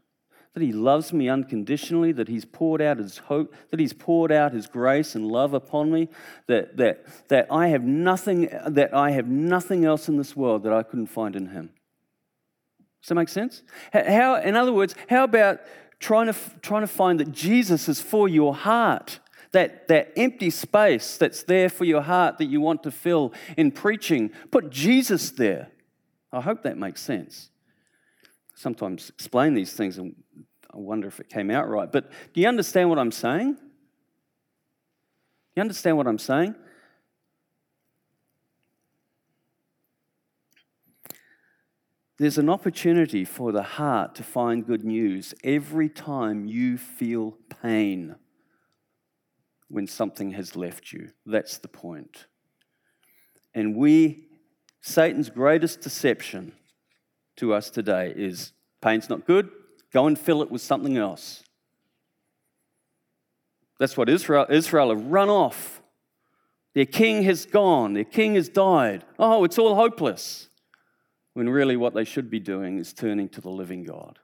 That 0.55 0.65
he 0.65 0.73
loves 0.73 1.13
me 1.13 1.29
unconditionally, 1.29 2.11
that 2.11 2.27
he's 2.27 2.45
poured 2.45 2.83
out 2.83 2.99
his 2.99 3.19
hope, 3.19 3.55
that 3.71 3.79
he's 3.79 3.93
poured 3.93 4.33
out 4.33 4.53
his 4.53 4.67
grace 4.67 5.15
and 5.15 5.29
love 5.29 5.55
upon 5.55 5.93
me, 5.93 6.09
that, 6.49 6.77
that, 6.77 7.07
that 7.29 7.47
I 7.53 7.69
have 7.69 7.85
nothing, 7.85 8.49
that 8.67 8.93
I 8.93 9.13
have 9.13 9.29
nothing 9.29 9.85
else 9.85 10.09
in 10.09 10.17
this 10.17 10.35
world 10.35 10.65
that 10.65 10.73
I 10.73 10.83
couldn't 10.83 11.07
find 11.07 11.37
in 11.37 11.51
him. 11.51 11.71
Does 13.01 13.11
that 13.11 13.15
make 13.15 13.29
sense? 13.29 13.63
How, 13.93 14.41
in 14.41 14.57
other 14.57 14.73
words, 14.73 14.97
how 15.09 15.23
about 15.23 15.61
trying 16.01 16.27
to, 16.27 16.35
trying 16.63 16.81
to 16.81 16.89
find 16.89 17.21
that 17.21 17.31
Jesus 17.31 17.89
is 17.89 18.01
for 18.01 18.29
your 18.29 18.55
heart. 18.55 19.21
That, 19.53 19.89
that 19.89 20.13
empty 20.17 20.51
space 20.51 21.17
that's 21.17 21.43
there 21.43 21.69
for 21.69 21.85
your 21.85 22.03
heart 22.03 22.39
that 22.39 22.45
you 22.45 22.61
want 22.61 22.85
to 22.85 22.93
fill 22.93 23.33
in 23.57 23.73
preaching, 23.73 24.31
put 24.53 24.71
Jesus 24.71 25.33
there. 25.33 25.71
I 26.33 26.41
hope 26.41 26.63
that 26.63 26.79
makes 26.79 27.01
sense. 27.01 27.51
Sometimes 28.61 29.09
explain 29.09 29.55
these 29.55 29.73
things 29.73 29.97
and 29.97 30.15
I 30.71 30.77
wonder 30.77 31.09
if 31.09 31.19
it 31.19 31.31
came 31.31 31.51
out 31.51 31.67
right. 31.67 31.91
But 31.91 32.13
do 32.35 32.43
you 32.43 32.47
understand 32.47 32.91
what 32.91 32.99
I'm 32.99 33.11
saying? 33.11 33.57
You 35.57 35.63
understand 35.63 35.97
what 35.97 36.07
I'm 36.07 36.19
saying? 36.19 36.55
There's 42.19 42.37
an 42.37 42.51
opportunity 42.51 43.25
for 43.25 43.51
the 43.51 43.63
heart 43.63 44.15
to 44.17 44.23
find 44.23 44.67
good 44.67 44.85
news 44.85 45.33
every 45.43 45.89
time 45.89 46.45
you 46.45 46.77
feel 46.77 47.39
pain 47.63 48.15
when 49.69 49.87
something 49.87 50.33
has 50.33 50.55
left 50.55 50.93
you. 50.93 51.13
That's 51.25 51.57
the 51.57 51.69
point. 51.69 52.27
And 53.55 53.75
we, 53.75 54.27
Satan's 54.83 55.31
greatest 55.31 55.81
deception 55.81 56.53
to 57.41 57.55
us 57.55 57.71
today 57.71 58.13
is 58.15 58.53
pain's 58.81 59.11
not 59.11 59.27
good, 59.27 59.51
go 59.93 60.07
and 60.07 60.19
fill 60.19 60.43
it 60.43 60.51
with 60.51 60.63
something 60.63 60.97
else. 60.97 61.43
That's 63.79 63.97
what 63.97 64.09
Israel, 64.09 64.47
Israel 64.49 64.91
have 64.91 65.07
run 65.07 65.31
off. 65.31 65.83
Their 66.75 66.87
king 66.87 67.23
has 67.25 67.47
gone, 67.47 67.95
their 67.95 68.05
king 68.05 68.35
has 68.35 68.49
died. 68.49 69.05
Oh, 69.19 69.45
it's 69.45 69.59
all 69.59 69.75
hopeless. 69.75 70.49
When 71.33 71.49
really 71.49 71.77
what 71.77 71.95
they 71.95 72.05
should 72.05 72.31
be 72.31 72.41
doing 72.41 72.79
is 72.79 72.93
turning 72.93 73.29
to 73.31 73.41
the 73.41 73.49
living 73.49 73.85
God, 73.85 74.19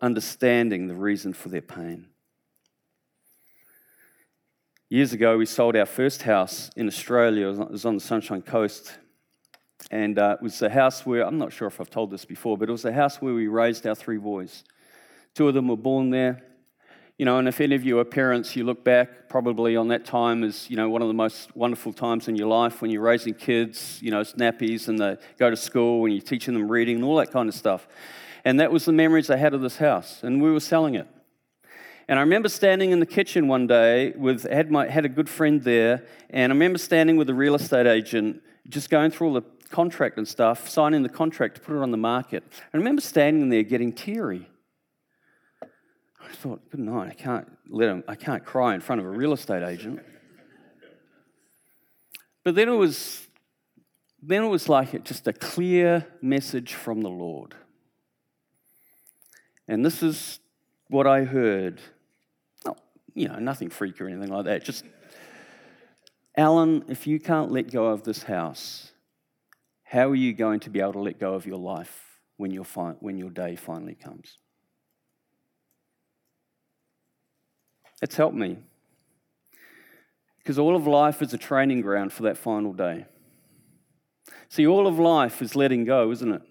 understanding 0.00 0.88
the 0.88 0.94
reason 0.94 1.32
for 1.32 1.48
their 1.48 1.62
pain. 1.62 2.08
Years 4.88 5.12
ago, 5.12 5.36
we 5.36 5.46
sold 5.46 5.76
our 5.76 5.86
first 5.86 6.22
house 6.22 6.70
in 6.74 6.88
Australia. 6.88 7.48
It 7.48 7.70
was 7.70 7.84
on 7.84 7.94
the 7.94 8.00
Sunshine 8.00 8.42
Coast. 8.42 8.98
And 9.90 10.18
uh, 10.18 10.36
it 10.40 10.42
was 10.42 10.60
a 10.62 10.70
house 10.70 11.04
where, 11.06 11.26
I'm 11.26 11.38
not 11.38 11.52
sure 11.52 11.68
if 11.68 11.80
I've 11.80 11.90
told 11.90 12.10
this 12.10 12.24
before, 12.24 12.56
but 12.56 12.68
it 12.68 12.72
was 12.72 12.84
a 12.84 12.92
house 12.92 13.20
where 13.20 13.34
we 13.34 13.48
raised 13.48 13.86
our 13.86 13.94
three 13.94 14.18
boys. 14.18 14.64
Two 15.34 15.48
of 15.48 15.54
them 15.54 15.68
were 15.68 15.76
born 15.76 16.10
there. 16.10 16.42
You 17.18 17.26
know, 17.26 17.38
and 17.38 17.46
if 17.46 17.60
any 17.60 17.74
of 17.74 17.84
you 17.84 17.98
are 17.98 18.04
parents, 18.04 18.56
you 18.56 18.64
look 18.64 18.82
back 18.82 19.28
probably 19.28 19.76
on 19.76 19.88
that 19.88 20.06
time 20.06 20.42
as, 20.42 20.70
you 20.70 20.76
know, 20.76 20.88
one 20.88 21.02
of 21.02 21.08
the 21.08 21.14
most 21.14 21.54
wonderful 21.54 21.92
times 21.92 22.28
in 22.28 22.36
your 22.36 22.48
life 22.48 22.80
when 22.80 22.90
you're 22.90 23.02
raising 23.02 23.34
kids, 23.34 23.98
you 24.00 24.10
know, 24.10 24.22
snappies 24.22 24.88
and 24.88 24.98
they 24.98 25.18
go 25.38 25.50
to 25.50 25.56
school 25.56 26.04
and 26.06 26.14
you're 26.14 26.22
teaching 26.22 26.54
them 26.54 26.70
reading 26.70 26.96
and 26.96 27.04
all 27.04 27.16
that 27.16 27.30
kind 27.30 27.48
of 27.48 27.54
stuff. 27.54 27.86
And 28.44 28.58
that 28.58 28.72
was 28.72 28.86
the 28.86 28.92
memories 28.92 29.28
I 29.28 29.36
had 29.36 29.52
of 29.52 29.60
this 29.60 29.76
house. 29.76 30.22
And 30.22 30.40
we 30.40 30.50
were 30.50 30.60
selling 30.60 30.94
it. 30.94 31.06
And 32.08 32.18
I 32.18 32.22
remember 32.22 32.48
standing 32.48 32.90
in 32.90 33.00
the 33.00 33.06
kitchen 33.06 33.46
one 33.48 33.66
day 33.66 34.12
with 34.16 34.50
had 34.50 34.70
my 34.70 34.88
had 34.88 35.04
a 35.04 35.08
good 35.08 35.28
friend 35.28 35.62
there, 35.62 36.04
and 36.30 36.50
I 36.50 36.54
remember 36.54 36.78
standing 36.78 37.16
with 37.16 37.30
a 37.30 37.34
real 37.34 37.54
estate 37.54 37.86
agent, 37.86 38.42
just 38.68 38.90
going 38.90 39.12
through 39.12 39.28
all 39.28 39.34
the 39.34 39.44
contract 39.70 40.18
and 40.18 40.26
stuff, 40.26 40.68
signing 40.68 41.02
the 41.02 41.08
contract 41.08 41.56
to 41.56 41.60
put 41.60 41.76
it 41.76 41.82
on 41.82 41.90
the 41.90 41.96
market. 41.96 42.44
I 42.72 42.76
remember 42.76 43.00
standing 43.00 43.48
there 43.48 43.62
getting 43.62 43.92
teary. 43.92 44.48
I 45.62 46.32
thought, 46.32 46.70
good 46.70 46.80
night, 46.80 47.08
I 47.08 47.14
can't 47.14 47.48
let 47.68 47.88
him, 47.88 48.04
I 48.06 48.14
can't 48.14 48.44
cry 48.44 48.74
in 48.74 48.80
front 48.80 49.00
of 49.00 49.06
a 49.06 49.10
real 49.10 49.32
estate 49.32 49.62
agent. 49.62 50.00
But 52.44 52.54
then 52.54 52.68
it 52.68 52.76
was 52.76 53.26
then 54.22 54.44
it 54.44 54.48
was 54.48 54.68
like 54.68 55.02
just 55.04 55.26
a 55.26 55.32
clear 55.32 56.06
message 56.20 56.74
from 56.74 57.00
the 57.00 57.08
Lord. 57.08 57.54
And 59.66 59.84
this 59.84 60.02
is 60.02 60.40
what 60.88 61.06
I 61.06 61.24
heard 61.24 61.80
Oh, 62.66 62.76
you 63.14 63.28
know, 63.28 63.38
nothing 63.38 63.70
freak 63.70 64.00
or 64.00 64.08
anything 64.08 64.28
like 64.28 64.44
that. 64.44 64.64
Just, 64.64 64.84
Alan, 66.36 66.84
if 66.88 67.06
you 67.06 67.18
can't 67.18 67.50
let 67.50 67.70
go 67.70 67.86
of 67.86 68.02
this 68.02 68.22
house, 68.24 68.89
how 69.90 70.08
are 70.08 70.14
you 70.14 70.32
going 70.32 70.60
to 70.60 70.70
be 70.70 70.80
able 70.80 70.92
to 70.92 71.00
let 71.00 71.18
go 71.18 71.34
of 71.34 71.46
your 71.46 71.58
life 71.58 72.20
when, 72.36 72.52
your 72.52 72.62
fi- 72.62 72.94
when 73.00 73.16
your 73.16 73.28
day 73.28 73.56
finally 73.56 73.96
comes? 73.96 74.38
It's 78.00 78.14
helped 78.14 78.36
me. 78.36 78.58
Because 80.38 80.60
all 80.60 80.76
of 80.76 80.86
life 80.86 81.22
is 81.22 81.34
a 81.34 81.38
training 81.38 81.80
ground 81.80 82.12
for 82.12 82.22
that 82.22 82.38
final 82.38 82.72
day. 82.72 83.06
See, 84.48 84.64
all 84.64 84.86
of 84.86 85.00
life 85.00 85.42
is 85.42 85.56
letting 85.56 85.84
go, 85.84 86.12
isn't 86.12 86.32
it? 86.32 86.42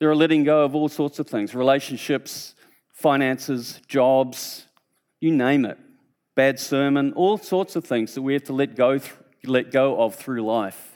There 0.00 0.10
are 0.10 0.16
letting 0.16 0.42
go 0.42 0.64
of 0.64 0.74
all 0.74 0.88
sorts 0.88 1.20
of 1.20 1.28
things 1.28 1.54
relationships, 1.54 2.56
finances, 2.92 3.80
jobs, 3.86 4.66
you 5.20 5.30
name 5.30 5.64
it 5.64 5.78
bad 6.34 6.58
sermon, 6.58 7.12
all 7.12 7.38
sorts 7.38 7.76
of 7.76 7.84
things 7.84 8.14
that 8.14 8.22
we 8.22 8.32
have 8.32 8.42
to 8.44 8.52
let 8.52 8.74
go, 8.74 8.98
th- 8.98 9.12
let 9.44 9.70
go 9.70 10.00
of 10.00 10.14
through 10.16 10.42
life. 10.42 10.91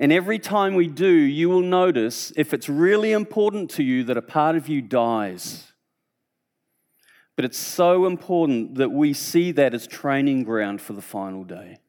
And 0.00 0.14
every 0.14 0.38
time 0.38 0.74
we 0.74 0.88
do, 0.88 1.10
you 1.10 1.50
will 1.50 1.60
notice 1.60 2.32
if 2.34 2.54
it's 2.54 2.70
really 2.70 3.12
important 3.12 3.68
to 3.72 3.82
you 3.82 4.02
that 4.04 4.16
a 4.16 4.22
part 4.22 4.56
of 4.56 4.66
you 4.66 4.80
dies. 4.80 5.74
But 7.36 7.44
it's 7.44 7.58
so 7.58 8.06
important 8.06 8.76
that 8.76 8.90
we 8.90 9.12
see 9.12 9.52
that 9.52 9.74
as 9.74 9.86
training 9.86 10.44
ground 10.44 10.80
for 10.80 10.94
the 10.94 11.02
final 11.02 11.44
day. 11.44 11.80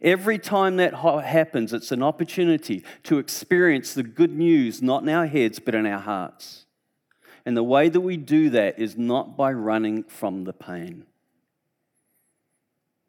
Every 0.00 0.38
time 0.38 0.76
that 0.76 0.94
happens, 0.94 1.72
it's 1.72 1.90
an 1.90 2.04
opportunity 2.04 2.84
to 3.02 3.18
experience 3.18 3.94
the 3.94 4.04
good 4.04 4.32
news, 4.32 4.80
not 4.80 5.02
in 5.02 5.08
our 5.08 5.26
heads, 5.26 5.58
but 5.58 5.74
in 5.74 5.86
our 5.86 6.00
hearts. 6.00 6.66
And 7.44 7.56
the 7.56 7.64
way 7.64 7.88
that 7.88 8.00
we 8.00 8.16
do 8.16 8.48
that 8.50 8.78
is 8.78 8.96
not 8.96 9.36
by 9.36 9.52
running 9.52 10.04
from 10.04 10.44
the 10.44 10.52
pain, 10.52 11.04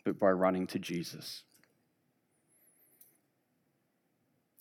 but 0.04 0.20
by 0.20 0.32
running 0.32 0.66
to 0.68 0.80
Jesus. 0.80 1.45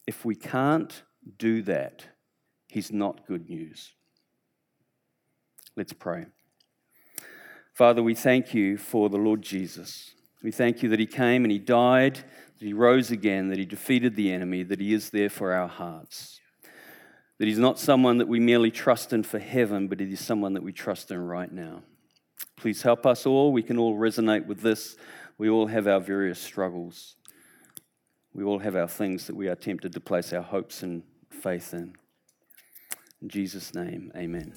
If 0.07 0.25
we 0.25 0.35
can't 0.35 1.03
do 1.39 1.63
that, 1.63 2.05
He's 2.69 2.93
not 2.93 3.27
good 3.27 3.49
news. 3.49 3.93
Let's 5.77 5.93
pray. 5.93 6.27
Father, 7.73 8.03
we 8.03 8.15
thank 8.15 8.55
you 8.55 8.77
for 8.77 9.09
the 9.09 9.17
Lord 9.17 9.43
Jesus. 9.43 10.15
We 10.43 10.51
thank 10.51 10.83
you 10.83 10.89
that 10.91 11.01
He 11.01 11.07
came 11.07 11.45
and 11.45 11.53
He 11.53 11.59
died, 11.59 12.17
that 12.17 12.67
He 12.67 12.73
rose 12.73 13.11
again, 13.11 13.49
that 13.49 13.59
He 13.59 13.65
defeated 13.65 14.15
the 14.15 14.33
enemy, 14.33 14.63
that 14.63 14.81
He 14.81 14.93
is 14.93 15.11
there 15.11 15.31
for 15.31 15.53
our 15.53 15.69
hearts. 15.69 16.41
That 17.39 17.49
he's 17.49 17.59
not 17.59 17.79
someone 17.79 18.19
that 18.19 18.29
we 18.29 18.39
merely 18.39 18.71
trust 18.71 19.13
in 19.13 19.25
for 19.25 19.39
heaven, 19.39 19.89
but 19.89 19.99
he 19.99 20.07
is 20.13 20.21
someone 20.21 20.53
that 20.55 20.63
we 20.63 20.73
trust 20.73 21.11
in 21.11 21.19
right 21.27 21.51
now. 21.51 21.83
Please 22.57 22.83
help 22.83 23.05
us 23.07 23.27
all. 23.27 23.53
We 23.53 23.63
can 23.63 23.77
all 23.77 23.99
resonate 23.99 24.47
with 24.47 24.61
this. 24.61 24.97
We 25.37 25.49
all 25.49 25.67
have 25.67 25.89
our 25.89 26.01
various 26.01 26.39
struggles. 26.39 27.17
We 28.35 28.43
all 28.43 28.59
have 28.59 28.75
our 28.75 28.89
things 28.89 29.29
that 29.29 29.37
we 29.37 29.49
are 29.49 29.55
tempted 29.55 29.93
to 29.93 30.01
place 30.01 30.33
our 30.33 30.43
hopes 30.43 30.83
and 30.83 31.05
faith 31.31 31.73
in. 31.73 31.95
In 33.23 33.29
Jesus' 33.29 33.75
name, 33.75 34.11
amen. 34.17 34.53